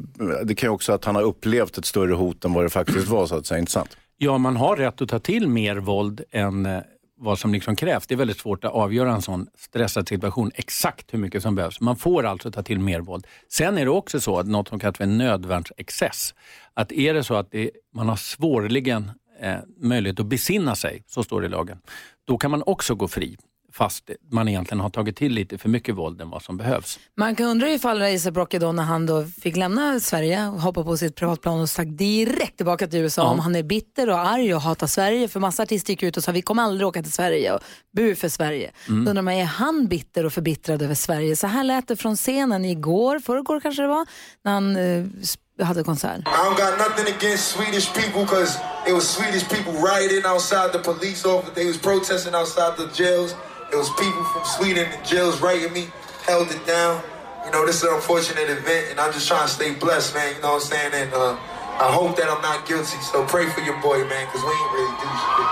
det 0.43 0.55
kan 0.55 0.67
ju 0.67 0.73
också 0.73 0.93
att 0.93 1.05
han 1.05 1.15
har 1.15 1.23
upplevt 1.23 1.77
ett 1.77 1.85
större 1.85 2.13
hot 2.13 2.45
än 2.45 2.53
vad 2.53 2.65
det 2.65 2.69
faktiskt 2.69 3.07
var, 3.07 3.27
så 3.27 3.35
att 3.35 3.45
säga. 3.45 3.59
Inte 3.59 3.71
sant? 3.71 3.97
Ja, 4.17 4.37
man 4.37 4.55
har 4.55 4.75
rätt 4.75 5.01
att 5.01 5.09
ta 5.09 5.19
till 5.19 5.49
mer 5.49 5.75
våld 5.75 6.21
än 6.31 6.65
eh, 6.65 6.81
vad 7.17 7.39
som 7.39 7.53
liksom 7.53 7.75
krävs. 7.75 8.07
Det 8.07 8.15
är 8.15 8.17
väldigt 8.17 8.39
svårt 8.39 8.63
att 8.63 8.71
avgöra 8.71 9.13
en 9.13 9.21
sån 9.21 9.47
stressad 9.57 10.07
situation 10.07 10.51
exakt 10.55 11.13
hur 11.13 11.19
mycket 11.19 11.43
som 11.43 11.55
behövs. 11.55 11.79
Man 11.79 11.95
får 11.95 12.25
alltså 12.25 12.51
ta 12.51 12.63
till 12.63 12.79
mer 12.79 12.99
våld. 12.99 13.27
Sen 13.49 13.77
är 13.77 13.85
det 13.85 13.91
också 13.91 14.19
så 14.19 14.39
att 14.39 14.47
något 14.47 14.67
som 14.67 14.79
kallas 14.79 14.97
för 14.97 15.05
nödvärnsexcess. 15.05 16.33
Att 16.73 16.91
är 16.91 17.13
det 17.13 17.23
så 17.23 17.35
att 17.35 17.51
det, 17.51 17.71
man 17.93 18.09
har 18.09 18.15
svårligen 18.15 19.11
eh, 19.39 19.57
möjlighet 19.77 20.19
att 20.19 20.25
besinna 20.25 20.75
sig, 20.75 21.03
så 21.07 21.23
står 21.23 21.41
det 21.41 21.47
i 21.47 21.49
lagen, 21.49 21.77
då 22.25 22.37
kan 22.37 22.51
man 22.51 22.63
också 22.65 22.95
gå 22.95 23.07
fri 23.07 23.37
fast 23.73 24.09
man 24.31 24.47
egentligen 24.47 24.79
har 24.79 24.89
tagit 24.89 25.15
till 25.17 25.31
lite 25.33 25.57
för 25.57 25.69
mycket 25.69 25.95
våld 25.95 26.21
än 26.21 26.29
vad 26.29 26.41
som 26.43 26.57
behövs. 26.57 26.99
Man 27.17 27.35
kan 27.35 27.45
undra 27.45 27.69
ifall 27.69 27.99
Raisa 27.99 28.31
Brocke 28.31 28.59
då 28.59 28.71
när 28.71 28.83
han 28.83 29.05
då 29.05 29.25
fick 29.41 29.55
lämna 29.55 29.99
Sverige 29.99 30.47
och 30.47 30.61
hoppa 30.61 30.83
på 30.83 30.97
sitt 30.97 31.15
privatplan 31.15 31.59
och 31.61 31.69
stack 31.69 31.87
direkt 31.87 32.57
tillbaka 32.57 32.87
till 32.87 32.99
USA 32.99 33.21
Ja. 33.21 33.27
om 33.29 33.39
han 33.39 33.55
är 33.55 33.63
bitter 33.63 34.09
och 34.09 34.19
arg 34.19 34.55
och 34.55 34.61
hatar 34.61 34.87
Sverige. 34.87 35.27
För 35.27 35.39
massa 35.39 35.63
artister 35.63 35.93
gick 35.93 36.03
ut 36.03 36.17
och 36.17 36.23
sa 36.23 36.31
vi 36.31 36.41
kommer 36.41 36.63
aldrig 36.63 36.87
åka 36.87 37.03
till 37.03 37.11
Sverige 37.11 37.53
och 37.53 37.61
bu 37.95 38.15
för 38.15 38.29
Sverige. 38.29 38.71
Mm. 38.87 39.05
Då 39.05 39.09
undrar 39.09 39.21
man, 39.23 39.33
är 39.33 39.45
han 39.45 39.87
bitter 39.87 40.25
och 40.25 40.33
förbittrad 40.33 40.81
över 40.81 40.95
Sverige? 40.95 41.35
Så 41.35 41.47
här 41.47 41.63
lät 41.63 41.87
det 41.87 41.95
från 41.95 42.15
scenen 42.15 42.65
igår, 42.65 43.19
förrgår 43.19 43.59
kanske 43.59 43.81
det 43.81 43.87
var, 43.87 44.05
när 44.43 44.51
han 44.51 44.75
eh, 44.75 45.65
hade 45.65 45.83
konsert. 45.83 46.17
I 46.19 46.21
don't 46.21 46.57
got 46.57 46.77
nothing 46.89 47.15
against 47.17 47.47
Swedish 47.47 47.93
people 47.93 48.21
because 48.25 48.59
it 48.87 48.93
was 48.93 49.07
Swedish 49.15 49.49
people 49.49 49.73
rioting 49.73 50.31
outside 50.31 50.71
the 50.71 50.79
police 50.79 51.27
office. 51.27 51.51
They 51.55 51.67
was 51.67 51.77
protesting 51.77 52.35
outside 52.35 52.73
the 52.77 53.03
jails. 53.03 53.35
It 53.73 53.77
was 53.77 53.89
people 53.89 54.23
from 54.25 54.45
Sweden 54.45 54.85
in 54.85 54.99
jails 55.03 55.41
writing 55.41 55.73
me, 55.73 55.87
held 56.27 56.51
it 56.51 56.63
down. 56.67 57.01
You 57.43 57.51
know, 57.51 57.65
this 57.65 57.77
is 57.77 57.83
an 57.89 57.95
unfortunate 57.95 58.47
event, 58.47 58.91
and 58.91 58.99
I'm 58.99 59.11
just 59.11 59.27
trying 59.27 59.47
to 59.47 59.53
stay 59.53 59.73
blessed, 59.73 60.13
man. 60.13 60.35
You 60.35 60.41
know 60.41 60.53
what 60.53 60.63
I'm 60.63 60.69
saying? 60.73 60.93
And 60.93 61.11
uh, 61.13 61.35
I 61.81 61.89
hope 61.91 62.15
that 62.17 62.29
I'm 62.29 62.43
not 62.43 62.67
guilty. 62.67 62.99
So 63.11 63.25
pray 63.25 63.47
for 63.47 63.61
your 63.61 63.81
boy, 63.81 63.97
man, 64.11 64.25
because 64.27 64.43
we 64.45 64.53
ain't 64.59 64.73
really 64.77 64.95
do 65.01 65.09
shit. 65.23 65.47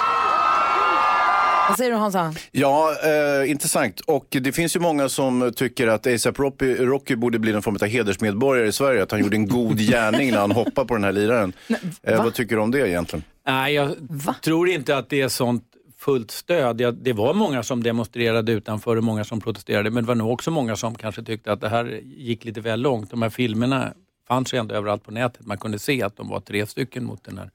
Vad 1.70 1.78
säger 1.78 1.92
du 1.92 1.98
Hansa? 1.98 2.34
Ja, 2.52 2.96
eh, 3.04 3.52
intressant. 3.52 4.00
Och 4.00 4.28
det 4.30 4.52
finns 4.52 4.76
ju 4.76 4.80
många 4.80 5.10
som 5.10 5.52
tycker 5.56 5.88
att 5.88 6.08
ASAP 6.08 6.40
Rocky, 6.40 6.76
Rocky 6.76 7.16
borde 7.16 7.40
bli 7.40 7.52
någon 7.54 7.62
form 7.62 7.78
av 7.82 7.88
hedersmedborgare 7.88 8.68
i 8.68 8.72
Sverige. 8.72 9.04
Att 9.04 9.12
han 9.12 9.20
gjorde 9.20 9.36
en 9.36 9.48
god 9.48 9.78
gärning 9.92 10.32
när 10.32 10.40
han 10.40 10.52
hoppade 10.52 10.88
på 10.88 10.94
den 10.94 11.04
här 11.04 11.12
liraren. 11.12 11.54
Eh, 12.04 12.24
vad 12.24 12.34
tycker 12.34 12.56
du 12.56 12.62
om 12.62 12.72
det 12.72 12.90
egentligen? 12.90 13.24
Nej, 13.48 13.74
jag 13.74 13.96
tror 14.44 14.70
inte 14.70 14.98
att 14.98 15.10
det 15.10 15.22
är 15.22 15.30
sånt 15.30 15.64
fullt 16.02 16.32
stöd. 16.32 16.82
Ja, 16.82 16.92
det 16.92 17.14
var 17.14 17.34
många 17.34 17.64
som 17.64 17.84
demonstrerade 17.84 18.52
utanför 18.52 18.96
och 18.96 19.04
många 19.04 19.24
som 19.24 19.42
protesterade 19.42 19.90
men 19.92 20.04
det 20.04 20.08
var 20.08 20.16
nog 20.16 20.32
också 20.32 20.52
många 20.52 20.76
som 20.76 20.96
kanske 20.96 21.24
tyckte 21.24 21.52
att 21.52 21.62
det 21.62 21.70
här 21.70 22.02
gick 22.04 22.46
lite 22.46 22.62
väl 22.62 22.82
långt. 22.82 23.10
De 23.12 23.22
här 23.22 23.30
filmerna 23.30 23.94
fanns 24.28 24.54
ju 24.54 24.58
ändå 24.58 24.76
överallt 24.76 25.04
på 25.04 25.12
nätet. 25.12 25.46
Man 25.46 25.58
kunde 25.58 25.80
se 25.80 26.04
att 26.04 26.18
de 26.18 26.30
var 26.30 26.40
tre 26.40 26.66
stycken 26.68 27.06
mot 27.06 27.24
den 27.24 27.38
här 27.38 27.50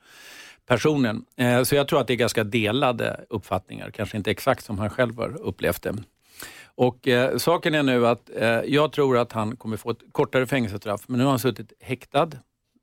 personen. 0.66 1.24
Eh, 1.36 1.62
Så 1.62 1.74
jag 1.74 1.88
tror 1.88 2.00
att 2.00 2.06
det 2.06 2.12
är 2.12 2.16
ganska 2.16 2.44
delade 2.44 3.20
uppfattningar, 3.30 3.90
kanske 3.90 4.16
inte 4.16 4.30
exakt 4.30 4.64
som 4.64 4.78
han 4.78 4.90
själv 4.90 5.16
har 5.18 5.40
upplevt 5.42 5.82
det. 5.82 5.94
Och 6.74 7.08
eh, 7.08 7.36
Saken 7.36 7.74
är 7.74 7.82
nu 7.82 8.06
att 8.06 8.30
eh, 8.36 8.48
jag 8.48 8.92
tror 8.92 9.18
att 9.18 9.32
han 9.32 9.56
kommer 9.56 9.76
få 9.76 9.90
ett 9.90 10.02
kortare 10.12 10.46
fängelsestraff, 10.46 11.00
men 11.06 11.18
nu 11.18 11.24
har 11.24 11.30
han 11.30 11.38
suttit 11.38 11.72
häktad 11.80 12.30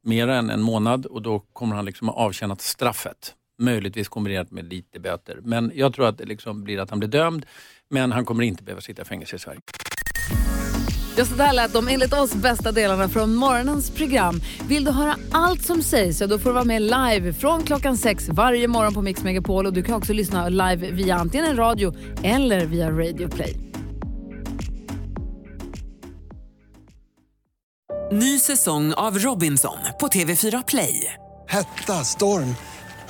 mer 0.04 0.28
än 0.28 0.50
en 0.50 0.62
månad 0.62 1.06
och 1.06 1.22
då 1.22 1.40
kommer 1.40 1.76
han 1.76 1.86
liksom 1.86 2.08
ha 2.08 2.16
avtjänat 2.16 2.62
straffet. 2.62 3.36
Möjligtvis 3.64 4.08
kombinerat 4.08 4.52
med 4.52 4.66
lite 4.66 5.00
böter. 5.00 5.40
Men 5.44 5.72
jag 5.76 5.94
tror 5.94 6.08
att 6.08 6.18
det 6.18 6.26
liksom 6.26 6.64
blir 6.64 6.80
att 6.80 6.90
han 6.90 7.00
blir 7.00 7.10
dömd, 7.10 7.46
men 7.90 8.12
han 8.12 8.26
kommer 8.26 8.44
inte 8.44 8.64
behöva 8.64 8.82
sitta 8.82 9.02
i 9.02 9.06
fängelse 9.06 9.36
i 9.36 9.40
Sverige. 9.40 9.60
Ja, 11.18 11.26
så 11.26 11.36
där 11.36 11.54
lät 11.54 11.74
de 11.74 11.88
enligt 11.88 12.14
oss 12.14 12.34
bästa 12.34 12.72
delarna 12.72 13.10
från 13.10 13.36
morgonens 13.36 13.92
program. 13.92 14.42
Vill 14.68 14.84
du 14.84 14.92
höra 14.92 15.16
allt 15.32 15.64
som 15.64 15.82
sägs 15.82 16.18
så 16.18 16.26
då 16.26 16.40
får 16.40 16.50
du 16.50 16.54
vara 16.54 16.64
med 16.64 16.82
live 16.82 17.34
från 17.34 17.64
klockan 17.64 17.98
sex 17.98 18.30
varje 18.30 18.68
morgon 18.68 18.94
på 18.94 19.02
Mix 19.02 19.24
Megapol 19.24 19.66
och 19.66 19.74
du 19.74 19.84
kan 19.84 19.96
också 19.96 20.14
lyssna 20.14 20.50
live 20.50 20.92
via 20.92 21.16
antingen 21.16 21.48
en 21.48 21.58
radio 21.58 21.94
eller 22.24 22.66
via 22.66 22.92
Radio 22.92 23.30
Play. 23.30 23.54
Ny 28.12 28.40
säsong 28.40 28.94
av 28.94 29.20
Robinson 29.20 29.78
på 30.00 30.08
TV4 30.08 30.64
Play. 30.68 31.14
Hetta, 31.48 31.94
storm, 31.94 32.56